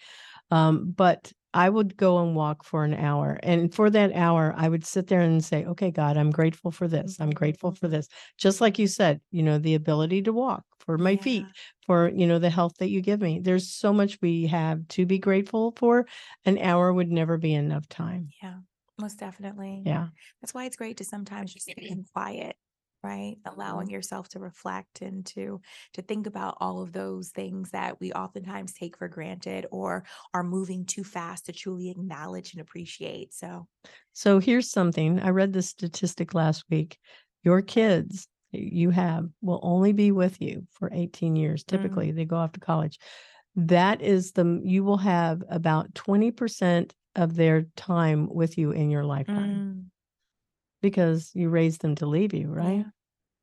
[0.50, 3.38] Um, but I would go and walk for an hour.
[3.42, 6.86] And for that hour, I would sit there and say, okay, God, I'm grateful for
[6.86, 7.18] this.
[7.20, 7.78] I'm grateful mm-hmm.
[7.78, 8.08] for this.
[8.38, 11.44] Just like you said, you know, the ability to walk, for my feet,
[11.86, 13.40] for, you know, the health that you give me.
[13.42, 16.06] There's so much we have to be grateful for.
[16.44, 18.28] An hour would never be enough time.
[18.42, 18.54] Yeah,
[19.00, 19.82] most definitely.
[19.84, 20.08] Yeah.
[20.40, 22.56] That's why it's great to sometimes just be in quiet,
[23.02, 23.36] right?
[23.46, 25.60] Allowing yourself to reflect and to
[25.94, 30.42] to think about all of those things that we oftentimes take for granted or are
[30.42, 33.32] moving too fast to truly acknowledge and appreciate.
[33.34, 33.66] So
[34.12, 35.20] So here's something.
[35.20, 36.98] I read this statistic last week.
[37.42, 41.64] Your kids you have will only be with you for 18 years.
[41.64, 42.98] Typically, they go off to college.
[43.54, 49.04] That is the you will have about 20% of their time with you in your
[49.04, 49.90] lifetime mm,
[50.80, 52.78] because you raised them to leave you, right?
[52.78, 52.84] yeah,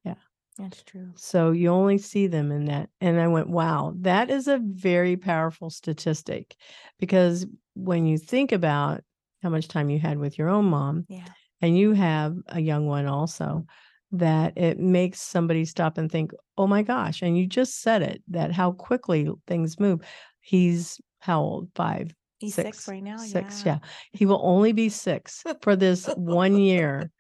[0.04, 0.16] Yeah.
[0.58, 1.12] that's true.
[1.16, 2.90] So you only see them in that.
[3.02, 6.56] And I went, wow, that is a very powerful statistic
[7.00, 7.46] because
[7.76, 9.02] when you think about
[9.44, 11.26] how much time you had with your own mom, Yeah.
[11.62, 13.66] and you have a young one also,
[14.12, 17.22] that it makes somebody stop and think, oh my gosh.
[17.22, 20.02] And you just said it that how quickly things move.
[20.40, 21.70] He's how old?
[21.76, 23.18] Five, He's six, right now.
[23.18, 23.80] Six, yeah.
[23.82, 23.90] yeah.
[24.14, 27.12] He will only be six for this one year.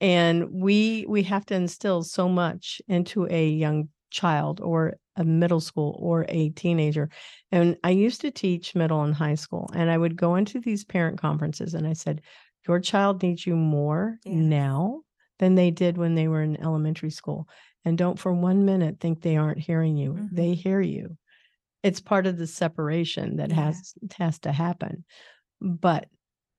[0.00, 5.60] And we we have to instill so much into a young child or a middle
[5.60, 7.10] school or a teenager.
[7.52, 10.84] And I used to teach middle and high school, and I would go into these
[10.84, 12.22] parent conferences and I said,
[12.66, 14.34] Your child needs you more Yes.
[14.34, 15.02] now
[15.38, 17.46] than they did when they were in elementary school.
[17.84, 20.14] And don't for one minute think they aren't hearing you.
[20.14, 20.28] Mhm.
[20.32, 21.16] They hear you.
[21.86, 23.56] It's part of the separation that Yeah.
[23.56, 25.04] has has to happen.
[25.60, 26.08] But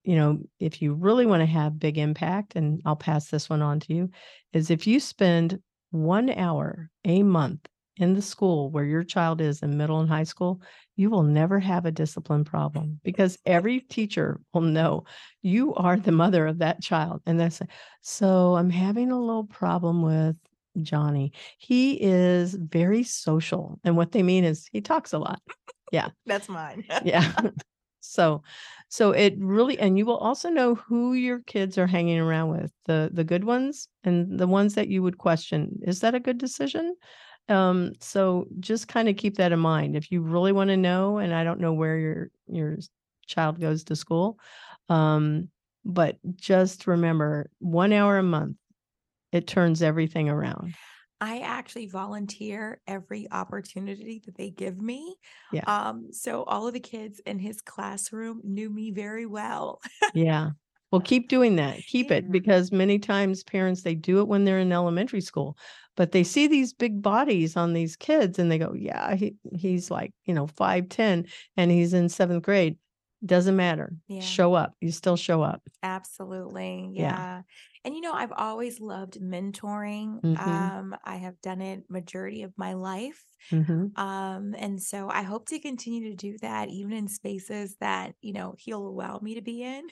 [0.03, 3.61] you know, if you really want to have big impact, and I'll pass this one
[3.61, 4.09] on to you,
[4.53, 5.61] is if you spend
[5.91, 10.23] one hour a month in the school where your child is in middle and high
[10.23, 10.61] school,
[10.95, 15.03] you will never have a discipline problem because every teacher will know
[15.41, 17.21] you are the mother of that child.
[17.25, 17.61] And that's
[18.01, 20.37] so I'm having a little problem with
[20.81, 21.31] Johnny.
[21.57, 23.79] He is very social.
[23.83, 25.41] And what they mean is he talks a lot.
[25.91, 26.09] Yeah.
[26.25, 26.85] That's mine.
[27.03, 27.31] Yeah.
[27.99, 28.41] so
[28.89, 32.71] so it really and you will also know who your kids are hanging around with,
[32.85, 36.37] the the good ones and the ones that you would question, is that a good
[36.37, 36.95] decision?
[37.49, 39.95] Um so just kind of keep that in mind.
[39.95, 42.77] If you really want to know and I don't know where your your
[43.25, 44.39] child goes to school,
[44.89, 45.49] um
[45.83, 48.57] but just remember 1 hour a month
[49.31, 50.75] it turns everything around.
[51.19, 55.15] I actually volunteer every opportunity that they give me.
[55.51, 55.63] Yeah.
[55.65, 59.81] Um, so all of the kids in his classroom knew me very well.
[60.13, 60.51] Yeah.
[60.91, 61.77] Well, keep doing that.
[61.87, 65.57] Keep it because many times parents they do it when they're in elementary school,
[65.95, 69.91] but they see these big bodies on these kids and they go, "Yeah, he he's
[69.91, 72.77] like, you know, 5'10 and he's in 7th grade."
[73.25, 73.95] doesn't matter.
[74.07, 74.21] Yeah.
[74.21, 74.75] Show up.
[74.79, 75.63] You still show up.
[75.81, 76.91] Absolutely.
[76.93, 77.01] Yeah.
[77.03, 77.41] Yeah.
[77.87, 80.21] And you know, I've always loved mentoring.
[80.23, 80.73] Mhm.
[80.77, 83.23] Um, I have done it majority of my life.
[83.51, 83.97] Mhm.
[83.97, 88.33] Um, and so I hope to continue to do that even in spaces that, you
[88.33, 89.87] know, he'll allow me to be in.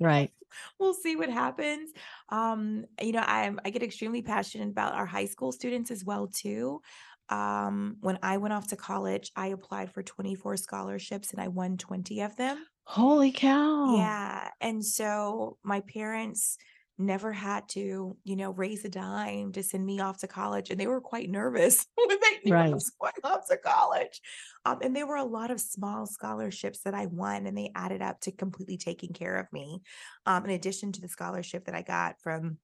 [0.00, 0.32] Right.
[0.78, 1.92] We'll see what happens.
[2.28, 6.28] Um, you know, I'm I get extremely passionate about our high school students as well
[6.28, 6.82] too.
[7.28, 11.76] Um, when I went off to college, I applied for 24 scholarships and I won
[11.78, 12.66] 20 of them.
[12.86, 13.82] Holy cow.
[13.84, 14.50] Yeah.
[14.60, 16.56] And so my parents
[17.02, 20.70] never had to, you know, raise a dime to send me off to college.
[20.70, 22.74] And they were quite nervous when they knew I Right.
[22.74, 24.20] was going off to college.
[24.64, 28.02] Um, and there were a lot of small scholarships that I won, and they added
[28.02, 29.82] up to completely taking care of me.
[30.26, 32.58] Um, in addition to the scholarship that I got from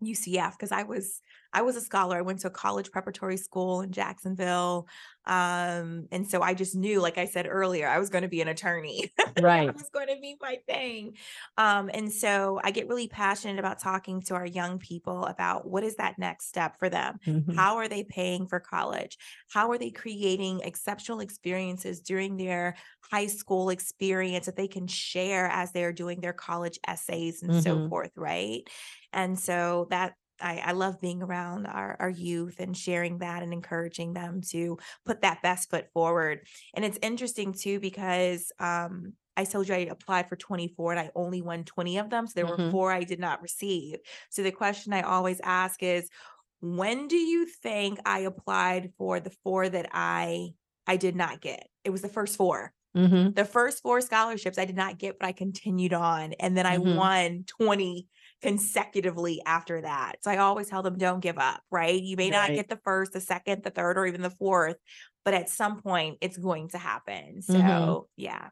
[0.00, 1.20] UCF because I was
[1.58, 2.16] I was a scholar.
[2.16, 4.86] I went to a college preparatory school in Jacksonville.
[5.26, 8.40] Um, and so I just knew, like I said earlier, I was going to be
[8.40, 9.12] an attorney.
[9.18, 9.74] that Right.
[9.74, 11.16] was going to be my thing.
[11.56, 15.82] Um, and so I get really passionate about talking to our young people about what
[15.82, 17.18] is that next step for them?
[17.26, 17.56] Mhm.
[17.56, 19.18] How are they paying for college?
[19.50, 22.76] How are they creating exceptional experiences during their
[23.10, 27.80] high school experience that they can share as they're doing their college essays and so
[27.80, 27.88] Mhm.
[27.88, 28.62] forth, right?
[29.12, 33.52] And so that I, I love being around our, our youth and sharing that and
[33.52, 36.46] encouraging them to put that best foot forward.
[36.74, 41.10] And it's interesting too because um, I told you I applied for 24 and I
[41.14, 42.26] only won 20 of them.
[42.26, 42.70] So there were Mhm.
[42.70, 43.98] four I did not receive.
[44.30, 46.08] So the question I always ask is,
[46.60, 50.50] when do you think I applied for the four that I
[50.86, 51.68] I did not get?
[51.84, 52.72] It was the first four.
[52.94, 53.34] Mhm.
[53.34, 56.32] The first four scholarships I did not get, but I continued on.
[56.34, 56.78] And then I Mhm.
[56.78, 58.08] won 20
[58.42, 60.16] consecutively after that.
[60.22, 62.00] So I always tell them, don't give up, right?
[62.02, 64.76] You may not get the first, the second, the third, or even the fourth,
[65.24, 67.42] but at some point it's going to happen.
[67.42, 67.98] So Mhm.
[68.16, 68.50] yeah.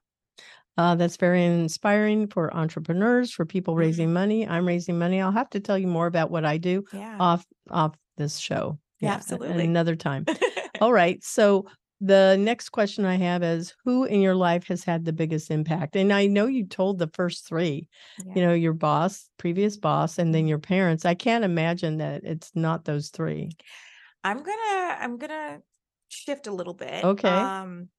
[0.79, 4.13] Uh, that's very inspiring for entrepreneurs, for people raising Mhm.
[4.13, 4.47] money.
[4.47, 5.21] I'm raising money.
[5.23, 7.21] I'll have to tell you more about what I do Yeah.
[7.21, 8.79] off off this show.
[9.01, 9.65] Yeah, Yeah, absolutely.
[9.65, 10.27] another time.
[10.81, 11.23] All right.
[11.25, 11.67] So
[12.01, 15.97] the next question I have is who in your life has had the biggest impact?
[15.97, 17.89] And I know you told the first three,
[18.35, 20.49] you know, your boss, previous boss, and then Mhm.
[20.49, 21.05] your parents.
[21.05, 23.57] I can't imagine that it's not those three.
[24.25, 25.63] I'm gonna I'm gonna
[26.09, 27.13] shift a little bit.
[27.13, 27.25] Okay.
[27.25, 27.91] Um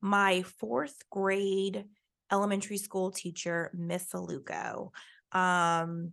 [0.00, 1.86] my fourth grade
[2.32, 4.90] elementary school teacher, Miss Aluko.
[5.32, 6.12] Um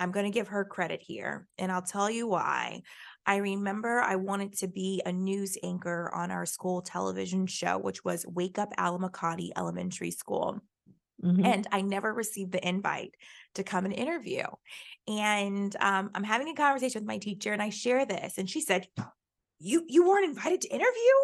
[0.00, 2.82] I'm going to give her credit here, and I'll tell you why.
[3.26, 8.04] I remember I wanted to be a news anchor on our school television show, which
[8.04, 10.60] was Wake Up Alimacani Elementary School.
[11.22, 11.44] Mhm.
[11.44, 13.16] And I never received the invite
[13.54, 14.44] to come and interview.
[15.08, 18.60] And um, I'm having a conversation with my teacher, and I share this, and she
[18.60, 18.88] said,
[19.58, 21.14] "You you weren't invited to interview?"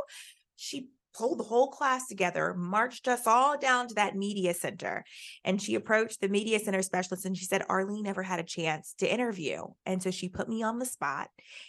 [0.56, 5.04] She pulled the whole class together, marched us all down to that media center,
[5.44, 8.94] and she approached the media center specialist, and she said, "Arlene never had a chance
[8.98, 11.28] to interview," and so she put me on the spot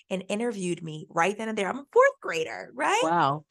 [0.10, 1.70] and interviewed me right then and there.
[1.70, 3.02] I'm a fourth grader, right?
[3.02, 3.46] Wow.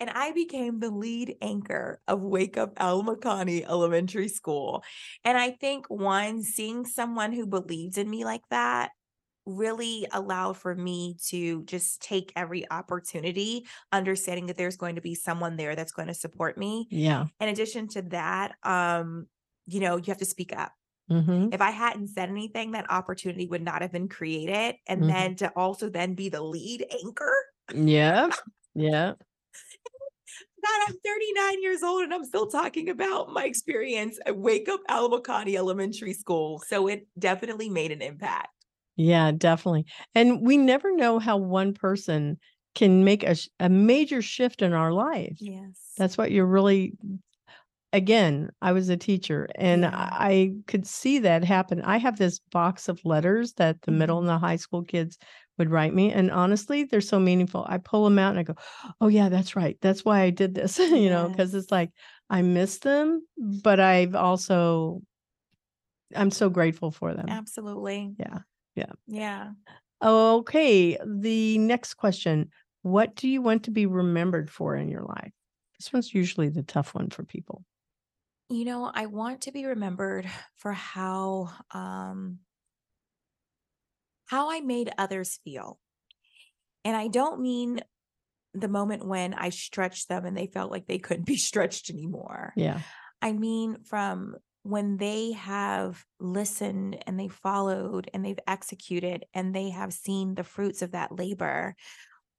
[0.00, 4.84] and I became the lead anchor of Wake Up Alimacani Elementary School.
[5.24, 8.90] And I think one, seeing someone who believes in me like that
[9.48, 15.14] really allowed for me to just take every opportunity, understanding that there's going to be
[15.14, 16.90] someone there that's going to support me.
[16.90, 17.28] Yeah.
[17.40, 19.28] In addition to that, um,
[19.66, 20.72] you know, you have to speak up.
[21.08, 24.76] hmm If I hadn't said anything, that opportunity would not have been created.
[24.88, 25.08] And Mhm.
[25.08, 27.34] then to also then be the lead anchor
[27.74, 28.30] Yeah.
[28.74, 29.14] Yeah.
[30.64, 34.80] God, I'm 39 years old and I'm still talking about my experience at Wake Up
[34.88, 36.58] Alimacani Elementary School.
[36.66, 38.57] So it definitely made an impact.
[38.98, 39.86] Yeah, definitely.
[40.14, 42.38] And we never know how one person
[42.74, 45.40] can make a, a major shift in our life.
[45.40, 45.94] Yes.
[45.96, 46.94] That's what you're really,
[47.92, 49.90] again, I was a teacher and Yeah.
[49.92, 51.82] I could see that happen.
[51.82, 54.20] I have this box of letters that the middle Mhm.
[54.20, 55.18] and the high school kids
[55.58, 56.12] would write me.
[56.12, 57.66] And honestly, they're so meaningful.
[57.68, 58.54] I pull them out and I go,
[59.00, 59.78] oh, yeah, that's right.
[59.80, 61.90] That's why I did this, you know, because it's like
[62.30, 65.02] I miss them, but I've also,
[66.14, 67.28] I'm so grateful for them.
[67.28, 68.16] Absolutely.
[68.18, 68.40] Yeah.
[68.78, 68.92] Yeah.
[69.06, 69.50] Yeah.
[70.02, 70.96] Okay.
[71.04, 72.50] The next question
[72.82, 75.32] What do you want to be remembered for in your life?
[75.78, 77.64] This one's usually the tough one for people.
[78.48, 82.38] You know, I want to be remembered for how um
[84.26, 85.78] how I made others feel.
[86.84, 87.80] And I don't mean
[88.54, 92.52] the moment when I stretched them and they felt like they couldn't be stretched anymore.
[92.56, 92.80] Yeah.
[93.20, 94.36] I mean, from
[94.68, 100.44] when they have listened and they followed and they've executed and they have seen the
[100.44, 101.74] fruits of that labor.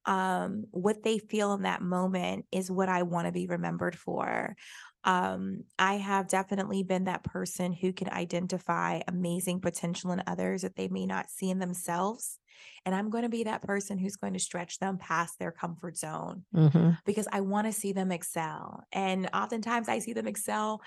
[0.05, 4.55] um, what they feel in that moment is what I want to be remembered for.
[5.03, 10.75] Um, I have definitely been that person who can identify amazing potential in others that
[10.75, 12.39] they may not see in themselves.
[12.85, 15.97] And I'm going to be that person who's going to stretch them past their comfort
[15.97, 18.83] zone hmm because I want to see them excel.
[18.91, 20.81] And oftentimes I see them excel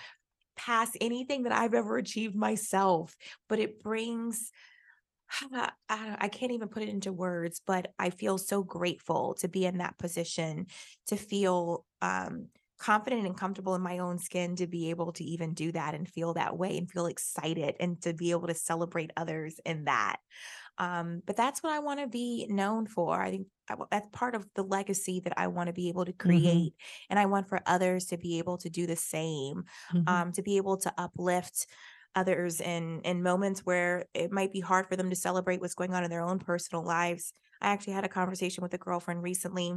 [0.56, 3.16] past anything that I've ever achieved myself,
[3.48, 4.50] but it brings
[5.50, 9.64] I I can't even put it into words, but I feel so grateful to be
[9.64, 10.66] in that position,
[11.06, 12.48] to feel um,
[12.78, 16.08] confident and comfortable in my own skin, to be able to even do that and
[16.08, 20.16] feel that way and feel excited and to be able to celebrate others in that.
[20.78, 23.20] Um, but that's what I want to be known for.
[23.20, 26.12] I think I that's part of the legacy that I want to be able to
[26.24, 26.74] hmm create.
[27.10, 30.42] And I want for others to be able to do the same, hmm um, to
[30.42, 31.66] be able to uplift
[32.14, 35.94] others in in moments where it might be hard for them to celebrate what's going
[35.94, 37.32] on in their own personal lives.
[37.60, 39.74] I actually had a conversation with a girlfriend recently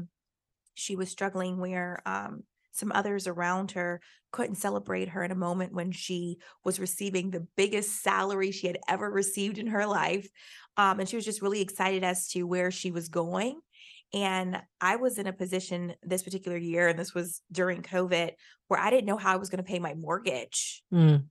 [0.74, 2.43] she was struggling where um,
[2.76, 4.02] some others around her
[4.32, 8.78] couldn't celebrate her in a moment when she was receiving the biggest salary she had
[8.90, 10.28] ever received in her life.
[10.78, 13.60] Um, and she was just really excited as to where she was going.
[14.14, 18.32] And I was in a position this particular year, and this was during COVID,
[18.68, 21.24] where I didn't know how I was going to pay my mortgage mm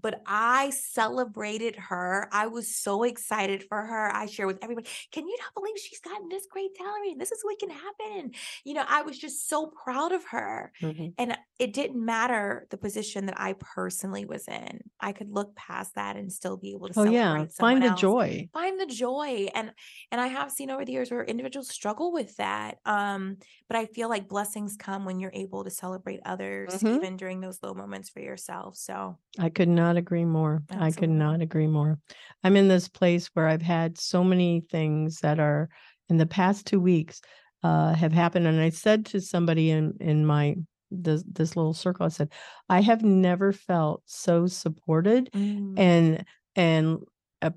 [0.00, 2.28] but I celebrated her.
[2.32, 4.10] I was so excited for her.
[4.14, 7.32] I share with everybody, can you not believe she's gotten this great salary and this
[7.32, 8.06] is what can happen?
[8.12, 8.34] And,
[8.64, 10.72] you know, I was just so proud of her.
[10.80, 14.90] hmm And it didn't matter the position that I personally was in.
[15.00, 17.90] I could look past that and still be able to Oh yeah, find the else
[17.90, 18.50] joy.
[18.52, 19.72] find the joy and
[20.10, 23.36] and i have seen over the years where individuals struggle with that um
[23.68, 27.40] but i feel like blessings come when you're able to celebrate others hmm even during
[27.40, 30.62] those low moments for yourself so I could not agree more.
[30.70, 31.98] I could not agree more.
[32.44, 35.68] I'm in this place where I've had so many things that are
[36.08, 37.20] in the past two weeks
[37.62, 40.56] uh, have happened, and I said to somebody in in my
[40.90, 42.32] this this little circle, I said,
[42.68, 46.24] I have never felt so supported Mm, and
[46.56, 46.98] and
[47.42, 47.52] a,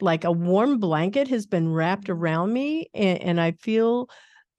[0.00, 4.08] like a warm blanket has been wrapped around me, and, and I feel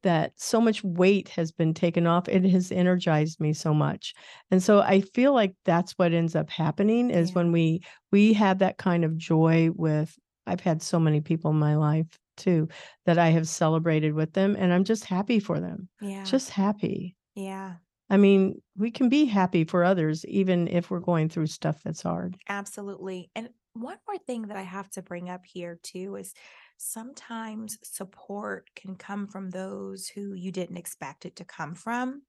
[0.04, 2.28] that so much weight has been taken off.
[2.28, 4.14] It has energized me so much.
[4.50, 7.82] And so I feel like that's what ends up happening is yeah when we
[8.12, 12.08] we have that kind of joy with I've had so many people in my life
[12.38, 12.68] too
[13.06, 15.88] that I have celebrated with them and I'm just happy for them.
[16.02, 17.16] yeah Just happy.
[17.36, 17.76] yeah
[18.10, 22.02] I mean, we can be happy for others even if we're going through stuff that's
[22.02, 22.36] hard.
[22.50, 23.32] Absolutely.
[23.36, 26.34] And one more thing that I have to bring up here too is
[26.82, 32.24] sometimes support can come from those who you didn't expect it to come from.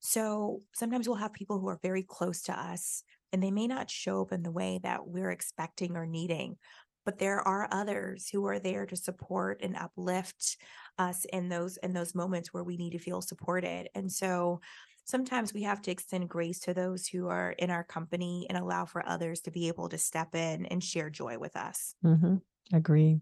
[0.00, 3.90] So sometimes we'll have people who are very close to us and they may not
[3.90, 6.58] show up in the way that we're expecting or needing.
[7.04, 10.56] But there are others who are there to support and uplift
[10.98, 13.88] us in those in those moments where we need to feel supported.
[13.94, 14.60] And so
[15.04, 18.86] sometimes we have to extend grace to those who are in our company and allow
[18.86, 21.94] for others to be able to step in and share joy with us.
[22.02, 22.40] Mhm.
[22.72, 23.20] Agree.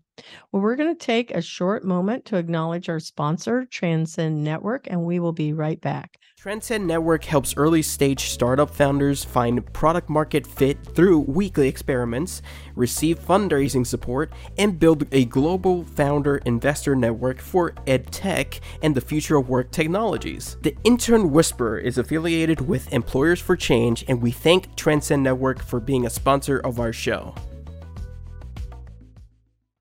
[0.51, 5.05] Well, we're going to take a short moment to acknowledge our sponsor, Transcend Network, and
[5.05, 6.19] we will be right back.
[6.39, 12.43] Transcend Network helps early stage startup founders find product market fit through weekly experiments,
[12.75, 19.37] receive fundraising support, and build a global founder investor network for edtech and the future
[19.37, 20.57] of work technologies.
[20.63, 25.81] The Intern Whisperer is affiliated with Employers for Change, and we thank Transcend Network for
[25.81, 27.35] being a sponsor of our show.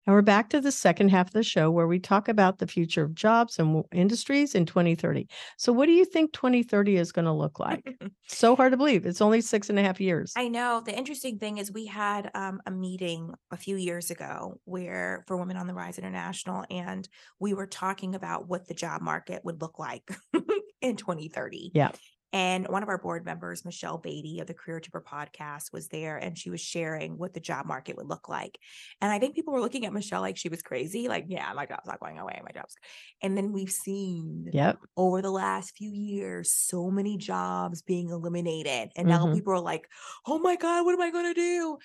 [0.06, 2.68] And we're back to the second half of the show where we talk about the
[2.68, 5.28] future of jobs and industries in 2030.
[5.58, 7.96] So, what do you think 2030 is going to look like?
[8.28, 9.06] so hard to believe.
[9.06, 10.34] It's only six and a half years.
[10.36, 10.82] I know.
[10.86, 15.38] The interesting thing is we had um, a meeting a few years ago where for
[15.38, 17.08] Women on the Rise International, and
[17.40, 20.10] we were talking about what the job market would look like
[20.82, 21.72] in 2030.
[21.74, 21.92] Yeah.
[22.34, 26.18] And one of our board members, Michelle Beatty of the Career Tipper podcast, was there
[26.18, 28.58] and she was sharing what the job market would look like.
[29.02, 31.66] And I think people were looking at Michelle like she was crazy, like, yeah, my
[31.68, 32.76] job's not going away, my job's.
[33.22, 34.80] And then we've seen Yep.
[34.98, 38.92] over the last few years so many jobs being eliminated.
[38.96, 39.32] And now Mhm.
[39.32, 39.88] people are like,
[40.28, 41.78] oh my God, what am I going to do?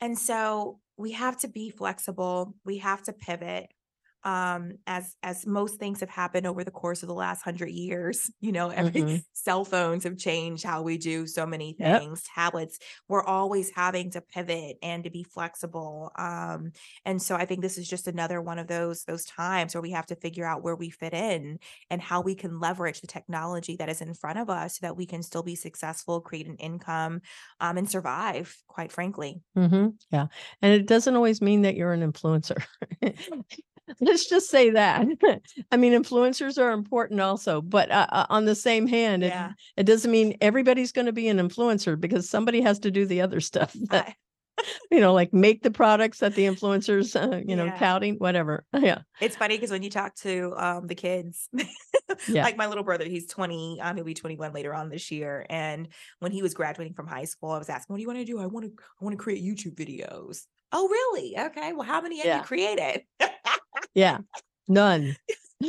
[0.00, 2.56] And so we have to be flexible.
[2.64, 3.73] We have to pivot.
[4.24, 8.30] Um, as as most things have happened over the course of the last hundred years,
[8.40, 9.24] you know, every Mhm.
[9.34, 12.02] cell phones have changed how we do so many Yep.
[12.02, 12.22] things.
[12.34, 16.10] Tablets, we're always having to pivot and to be flexible.
[16.16, 16.72] Um,
[17.04, 19.90] and so I think this is just another one of those those times where we
[19.92, 21.58] have to figure out where we fit in
[21.90, 24.96] and how we can leverage the technology that is in front of us so that
[24.96, 27.20] we can still be successful, create an income,
[27.60, 29.42] um, and survive, quite frankly.
[29.56, 29.90] Mm-hmm.
[30.10, 30.26] Yeah.
[30.62, 32.64] And it doesn't always mean that you're an influencer.
[34.00, 35.06] let's just say that.
[35.72, 39.52] I mean, influencers are important also, but uh, uh, on the same hand, it, Yeah.
[39.76, 43.20] it doesn't mean everybody's going to be an influencer because somebody has to do the
[43.20, 43.74] other stuff.
[43.90, 44.14] that-
[44.88, 47.76] you know, like make the products that the influencers, uh, you know, Yeah.
[47.76, 48.64] touting, whatever.
[48.72, 49.00] Yeah.
[49.20, 51.48] It's funny because when you talk to um the kids,
[52.28, 52.44] Yeah.
[52.44, 55.44] like my little brother, he's 20, um, he'll be 21 later on this year.
[55.50, 55.88] And
[56.20, 58.24] when he was graduating from high school, I was asking, What do you want to
[58.24, 58.38] do?
[58.38, 60.42] I want to I want to create YouTube videos.
[60.70, 61.36] Oh, really?
[61.36, 61.72] Okay.
[61.72, 62.38] Well, how many have Yeah.
[62.38, 63.02] you created?
[63.94, 64.18] Yeah.
[64.68, 65.16] None.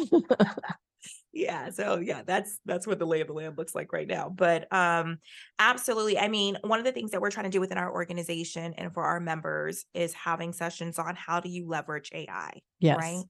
[1.33, 4.29] yeah so yeah that's that's what the lay of the land looks like right now
[4.29, 5.17] but um
[5.59, 8.73] absolutely i mean one of the things that we're trying to do within our organization
[8.77, 12.97] and for our members is having sessions on how do you leverage ai Yes.
[12.97, 13.23] right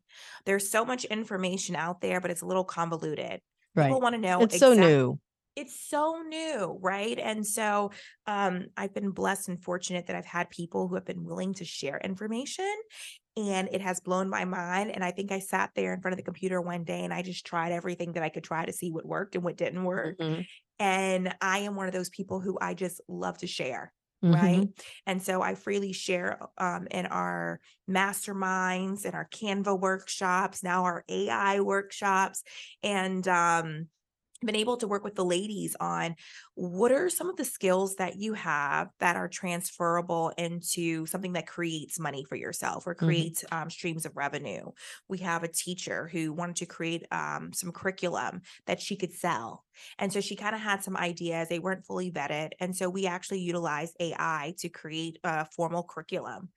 [0.46, 3.42] there's so much information out there but it's a little convoluted
[3.74, 3.88] Right.
[3.88, 5.20] people want to know It's so new.
[5.56, 7.92] it's so new right and so
[8.28, 11.66] um i've been blessed and fortunate that i've had people who have been willing to
[11.66, 12.72] share information
[13.38, 16.18] and it has blown my mind and i think i sat there in front of
[16.18, 18.92] the computer one day and i just tried everything that i could try to see
[18.92, 20.46] what worked and what didn't work Mhm.
[20.80, 24.34] and i am one of those people who i just love to share Mhm.
[24.34, 24.70] right
[25.06, 27.60] and so i freely share um, in our
[27.90, 32.44] masterminds and our canva workshops now our ai workshops
[32.84, 33.88] and um
[34.42, 36.16] been able to work with the ladies on
[36.56, 41.48] what are some of the skills that you have that are transferable into something that
[41.48, 43.26] creates money for yourself or Mhm.
[43.26, 44.72] creates um, streams of revenue.
[45.08, 49.66] We have a teacher who wanted to create um, some curriculum that she could sell.
[50.00, 51.50] And so she kind of had some ideas.
[51.50, 52.52] They weren't fully vetted.
[52.60, 56.50] And so we actually utilized AI to create a formal curriculum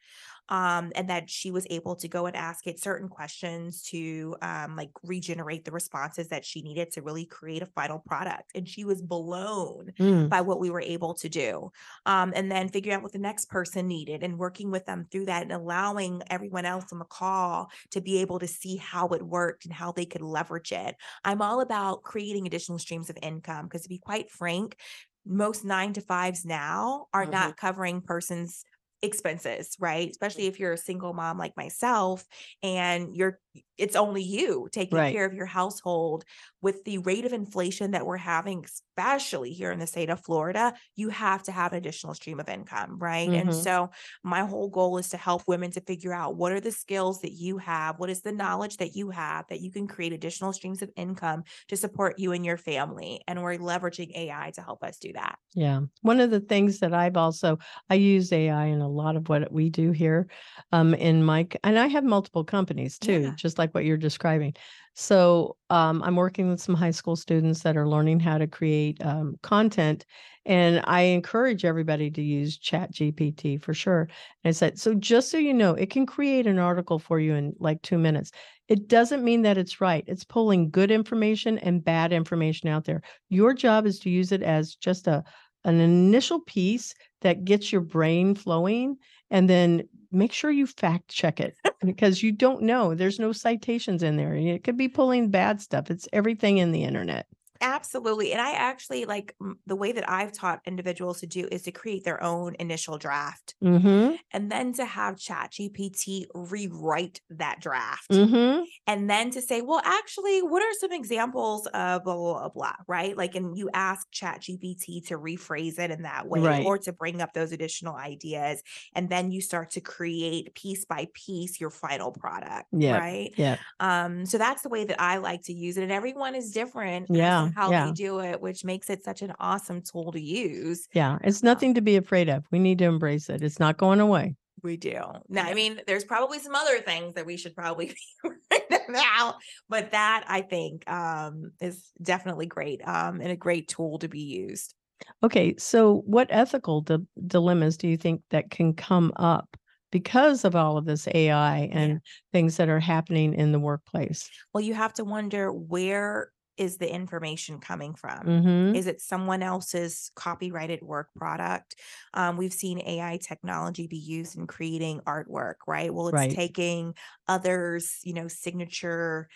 [0.49, 4.77] um, and that she was able to go and ask it certain questions to um,
[4.77, 8.53] like regenerate the responses that she needed to really create a final product.
[8.55, 10.31] And she was blown Mm.
[10.31, 11.71] by what we were able to do.
[12.07, 15.27] Um, and then figuring out what the next person needed and working with them through
[15.27, 19.23] that and allowing everyone else on the call to be able to see how it
[19.23, 20.97] worked and how they could leverage it.
[21.25, 24.77] I'm all about creating additional streams of income because to be quite frank,
[25.25, 27.27] most nine to fives now are Mhm.
[27.27, 28.65] not covering persons
[29.03, 30.11] expenses right?
[30.11, 32.25] Especially if you're a single mom like myself
[32.63, 33.39] and you're
[33.77, 35.05] it's only you taking Right.
[35.05, 36.25] care of your household
[36.61, 40.75] with the rate of inflation that we're having especially here in the state of Florida
[40.97, 43.55] you have to have an additional stream of income right and Mhm.
[43.55, 43.91] so
[44.23, 47.33] my whole goal is to help women to figure out what are the skills that
[47.33, 50.83] you have what is the knowledge that you have that you can create additional streams
[50.83, 54.99] of income to support you and your family and we're leveraging AI to help us
[54.99, 55.81] do that Yeah.
[56.03, 59.51] One of the things that I've also I use AI in a lot of what
[59.51, 60.29] we do here
[60.73, 63.37] um in my and I have multiple companies too, Yeah.
[63.37, 64.55] just like what you're describing.
[64.95, 69.01] So um I'm working with some high school students that are learning how to create
[69.05, 70.05] um content
[70.45, 74.09] and I encourage everybody to use Chat GPT for sure.
[74.43, 77.35] And I said, so just so you know, it can create an article for you
[77.35, 78.31] in like 2 minutes.
[78.67, 80.05] It doesn't mean that it's right.
[80.07, 83.03] It's pulling good information and bad information out there.
[83.29, 85.23] Your job is to use it as just a
[85.65, 88.97] an initial piece that gets your brain flowing
[89.31, 94.03] and then make sure you fact check it because you don't know there's no citations
[94.03, 97.27] in there it could be pulling bad stuff it's everything in the internet
[97.61, 98.33] Absolutely.
[98.33, 99.35] And I actually like
[99.67, 103.57] the way that I've taught individuals to do is to create their own initial draft
[103.63, 108.11] mm-hmm and then to have ChatGPT rewrite that draft.
[108.11, 112.49] mm-hmm And then to say, well, actually, what are some examples of blah, blah, blah,
[112.51, 113.17] blah, right?
[113.17, 116.63] Like, and you ask ChatGPT to rephrase it in that way Right.
[116.63, 118.63] or to bring up those additional ideas.
[118.95, 123.01] And then you start to create piece by piece your final product, Yeah.
[123.01, 123.33] right?
[123.37, 125.83] yeah Um, so that's the way that I like to use it.
[125.83, 127.87] And everyone is different to Yeah, how yeah.
[127.87, 130.89] they do it, which makes it such an awesome tool to use.
[130.95, 134.01] yeah it's nothing to be afraid of we need to embrace it it's not going
[134.01, 134.99] away We do.
[135.29, 137.95] Now, I mean, there's probably some other things that we should probably
[138.25, 139.37] be about,
[139.69, 144.21] but that I think um, is definitely great um, and a great tool to be
[144.21, 144.75] used.
[145.23, 149.57] okay so what ethical di- dilemmas do you think that can come up
[149.93, 152.01] because of all of this ai and
[152.33, 156.93] things that are happening in the workplace Well, you have to wonder where is the
[156.93, 158.27] information coming from?
[158.27, 161.77] mm-hmm Is it someone else's copyrighted work product?
[162.15, 165.93] Um, we've seen AI technology be used in creating artwork, right?
[165.93, 166.29] Well, it's Right.
[166.29, 166.95] taking
[167.29, 169.29] others, you know, signature,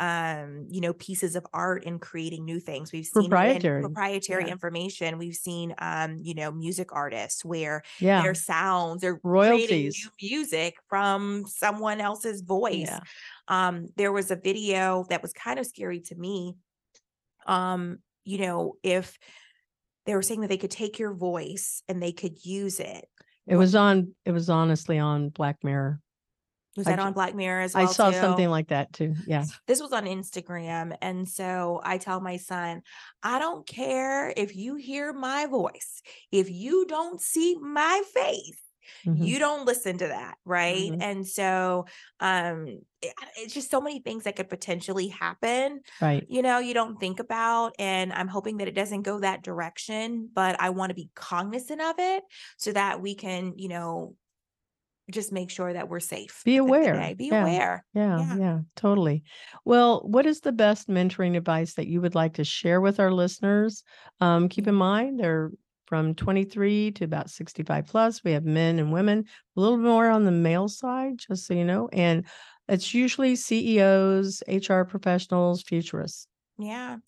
[0.00, 2.90] um, you know, pieces of art and creating new things.
[2.92, 3.74] We've seen it in Proprietary.
[3.80, 4.48] proprietary Yeah.
[4.48, 5.18] information.
[5.18, 9.98] We've seen, um, you know, music artists where yeah their sounds are Royalties.
[9.98, 13.04] new music from someone else's voice yeah
[13.48, 16.56] um there was a video that was kind of scary to me
[17.50, 19.18] um you know if
[20.06, 23.04] they were saying that they could take your voice and they could use it
[23.46, 24.14] It was on.
[24.24, 26.00] It was honestly on Black Mirror.
[26.76, 28.16] Was that ju- on Black Mirror as well I saw too?
[28.16, 29.14] something like that too.
[29.26, 29.44] Yeah.
[29.66, 30.96] this was on Instagram.
[31.02, 32.82] And so I tell my son,
[33.22, 38.60] I don't care if you hear my voice, if you don't see my face,
[39.06, 39.26] Mhm.
[39.26, 40.36] you don't listen to that.
[40.44, 40.90] Right.
[40.92, 41.02] Mhm.
[41.02, 41.86] And so
[42.20, 42.66] um
[43.02, 46.26] it- it's just so many things that could potentially happen Right.
[46.28, 50.28] you know you don't think about and i'm hoping that it doesn't go that direction
[50.34, 52.22] but i want to be cognizant of it
[52.58, 54.16] so that we can you know
[55.10, 57.14] just make sure that we're safe Be at the end of the aware.
[57.16, 57.42] be Yeah.
[57.42, 58.36] aware Yeah, Yeah.
[58.36, 59.24] yeah, totally.
[59.64, 63.10] Well, what is the best mentoring advice that you would like to share with our
[63.12, 63.82] listeners?
[64.20, 65.50] Um, keep in mind they're
[65.90, 68.24] from 23 to about 65 plus.
[68.24, 69.26] We have men and women,
[69.56, 71.90] a little more on the male side, just so you know.
[71.92, 72.26] And
[72.68, 76.28] it's usually CEOs, HR professionals, futurists.
[76.58, 76.98] Yeah.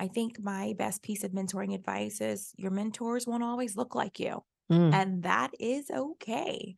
[0.00, 4.20] I think my best piece of mentoring advice is your mentors won't always look like
[4.20, 6.76] you, Mm, and that is okay.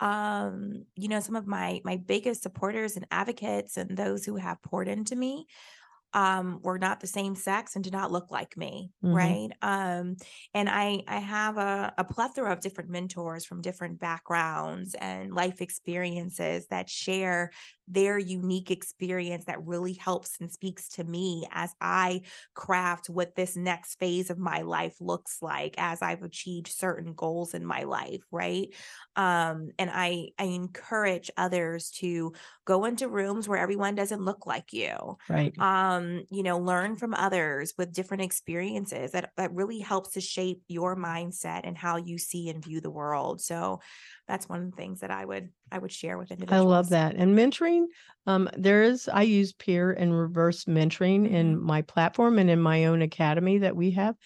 [0.00, 4.62] Um, you know, some of my my biggest supporters and advocates and those who have
[4.62, 5.46] poured into me
[6.14, 9.12] um were not the same sex and did not look like me Mhm.
[9.12, 10.16] right um
[10.54, 15.60] and i i have a, a plethora of different mentors from different backgrounds and life
[15.60, 17.50] experiences that share
[17.88, 22.20] their unique experience that really helps and speaks to me as i
[22.54, 27.54] craft what this next phase of my life looks like as i've achieved certain goals
[27.54, 28.74] in my life right
[29.16, 32.32] um and i i encourage others to
[32.64, 35.56] go into rooms where everyone doesn't look like you right.
[35.58, 40.62] um you know learn from others with different experiences that that really helps to shape
[40.68, 43.80] your mindset and how you see and view the world so
[44.28, 46.64] that's one of the things that i would i would share with individuals.
[46.64, 47.14] I love that.
[47.16, 47.86] And mentoring,
[48.26, 52.84] um, there is, I use peer and reverse mentoring in my platform and in my
[52.84, 54.16] own academy that we have.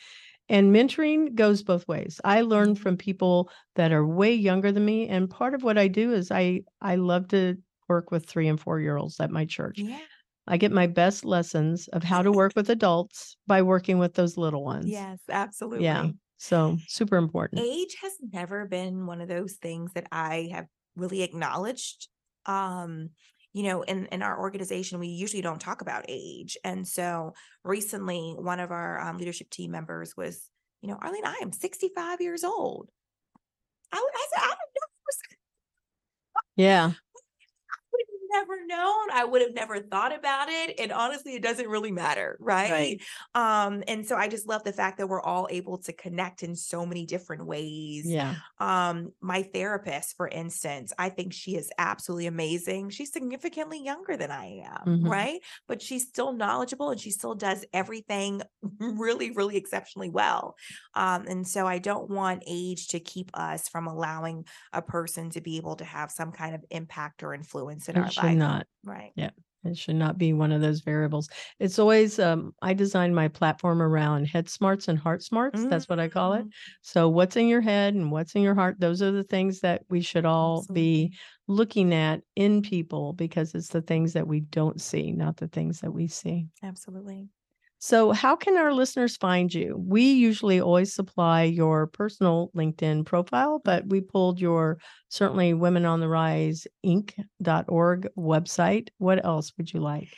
[0.48, 2.20] And mentoring goes both ways.
[2.24, 2.76] I learn Mhm.
[2.76, 5.08] from people that are way younger than me.
[5.08, 7.56] And part of what I do is I I love to
[7.88, 9.84] work with three and four year olds at my church.
[9.84, 10.06] yeah
[10.46, 14.36] I get my best lessons of how to work with adults by working with those
[14.36, 14.86] little ones.
[14.88, 16.10] yes absolutely Yeah.
[16.38, 17.60] So super important.
[17.62, 20.66] age has never been one of those things that I have
[20.96, 22.08] really acknowledged.
[22.46, 23.10] Um,
[23.52, 28.34] you know, in in our organization, we usually don't talk about age, and so recently,
[28.38, 30.48] one of our um, leadership team members was,
[30.80, 32.88] you know, Arlene, I am sixty five years old.
[33.92, 34.90] I, I said, I don't know.
[36.56, 36.92] Yeah.
[38.30, 39.10] Never known.
[39.12, 40.78] I would have never thought about it.
[40.78, 42.36] And honestly, it doesn't really matter.
[42.40, 42.70] Right?
[42.70, 43.02] Right.
[43.34, 46.54] Um, and so I just love the fact that we're all able to connect in
[46.56, 48.06] so many different ways.
[48.06, 48.36] Yeah.
[48.58, 52.90] Um, my therapist, for instance, I think she is absolutely amazing.
[52.90, 55.08] She's significantly younger than I am, Mhm.
[55.10, 55.40] right?
[55.66, 58.42] But she's still knowledgeable and she still does everything
[58.80, 60.56] really, really exceptionally well.
[60.94, 65.40] Um, and so I don't want age to keep us from allowing a person to
[65.40, 68.38] be able to have some kind of impact or influence in our should life.
[68.38, 68.66] not.
[68.84, 69.12] Right.
[69.14, 69.30] Yeah.
[69.62, 71.28] It should not be one of those variables.
[71.58, 75.66] It's always um I designed my platform around head smarts and heart smarts.
[75.66, 76.46] That's what I call it.
[76.46, 76.50] Mm,
[76.80, 79.82] So what's in your head and what's in your heart, those are the things that
[79.90, 81.12] we should all be
[81.46, 85.80] looking at in people because it's the things that we don't see, not the things
[85.80, 86.46] that we see.
[86.62, 87.28] Absolutely.
[87.82, 89.74] So, how can our listeners find you?
[89.76, 94.78] We usually always supply your personal LinkedIn profile, but we pulled your
[95.08, 98.88] certainly Women on the Rise Inc.org website.
[98.98, 100.14] What else would you like?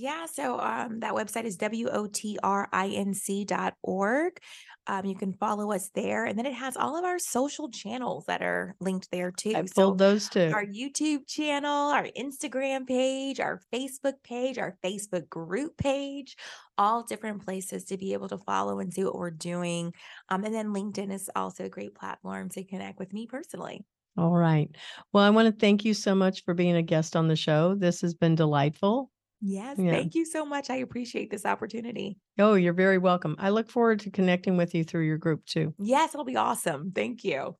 [0.00, 4.38] Yeah, so um, that website is W-O-T-R-I-N-C dot org.
[4.86, 6.24] Um, you can follow us there.
[6.24, 9.54] And then it has all of our social channels that are linked there too.
[9.56, 10.52] I So those too.
[10.54, 16.36] our YouTube channel, our Instagram page, our Facebook page, our Facebook group page,
[16.78, 19.92] all different places to be able to follow and see what we're doing.
[20.28, 23.84] Um, and then LinkedIn is also a great platform to connect with me personally.
[24.16, 24.70] All right.
[25.12, 27.74] Well, I want to thank you so much for being a guest on the show.
[27.74, 29.10] This has been delightful.
[29.40, 29.92] Yes, Yeah.
[29.92, 30.68] thank you so much.
[30.70, 32.18] I appreciate this opportunity.
[32.38, 33.36] Oh, you're very welcome.
[33.38, 35.74] I look forward to connecting with you through your group too.
[35.78, 36.90] Yes, it'll be awesome.
[36.92, 37.56] Thank you.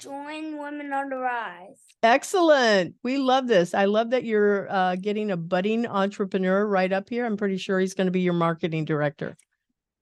[0.00, 1.78] Join Women on the Rise.
[2.02, 2.96] Excellent.
[3.04, 3.74] We love this.
[3.74, 7.24] I love that you're uh, getting a budding entrepreneur right up here.
[7.24, 9.36] I'm pretty sure he's going to be your marketing director.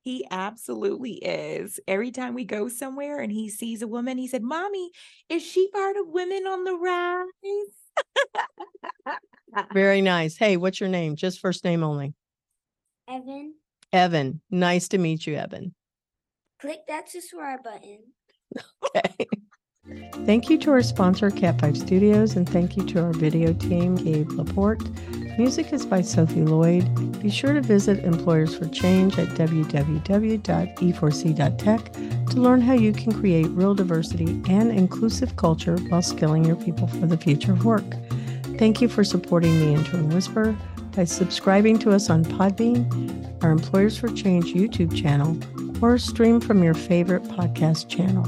[0.02, 1.78] He absolutely is.
[1.86, 4.90] Every time we go somewhere and he sees a woman, he said, Mommy,
[5.28, 7.26] is she part of Women on the Rise?
[9.72, 10.36] Very nice.
[10.36, 11.14] Hey, what's your name?
[11.16, 12.14] Just first name only.
[13.08, 13.54] Evan,
[13.92, 14.40] Evan.
[14.50, 15.74] Nice to meet you, Evan.
[16.60, 17.98] click that subscribe button.
[18.84, 19.26] Okay.
[20.24, 23.96] Thank you to our sponsor, Cat 5 Studios, and thank you to our video team,
[23.96, 24.88] Gabe Laporte.
[25.36, 27.20] Music is by Sophie Lloyd.
[27.20, 31.92] Be sure to visit Employers for Change at www.e4c.tech
[32.26, 36.86] to learn how you can create real diversity and inclusive culture while skilling your people
[36.86, 37.96] for the future of work.
[38.58, 40.56] Thank you for supporting the Intern Whisper
[40.94, 45.36] by subscribing to us on Podbean, our Employers for Change YouTube channel,
[45.82, 48.24] or stream from your favorite podcast channel.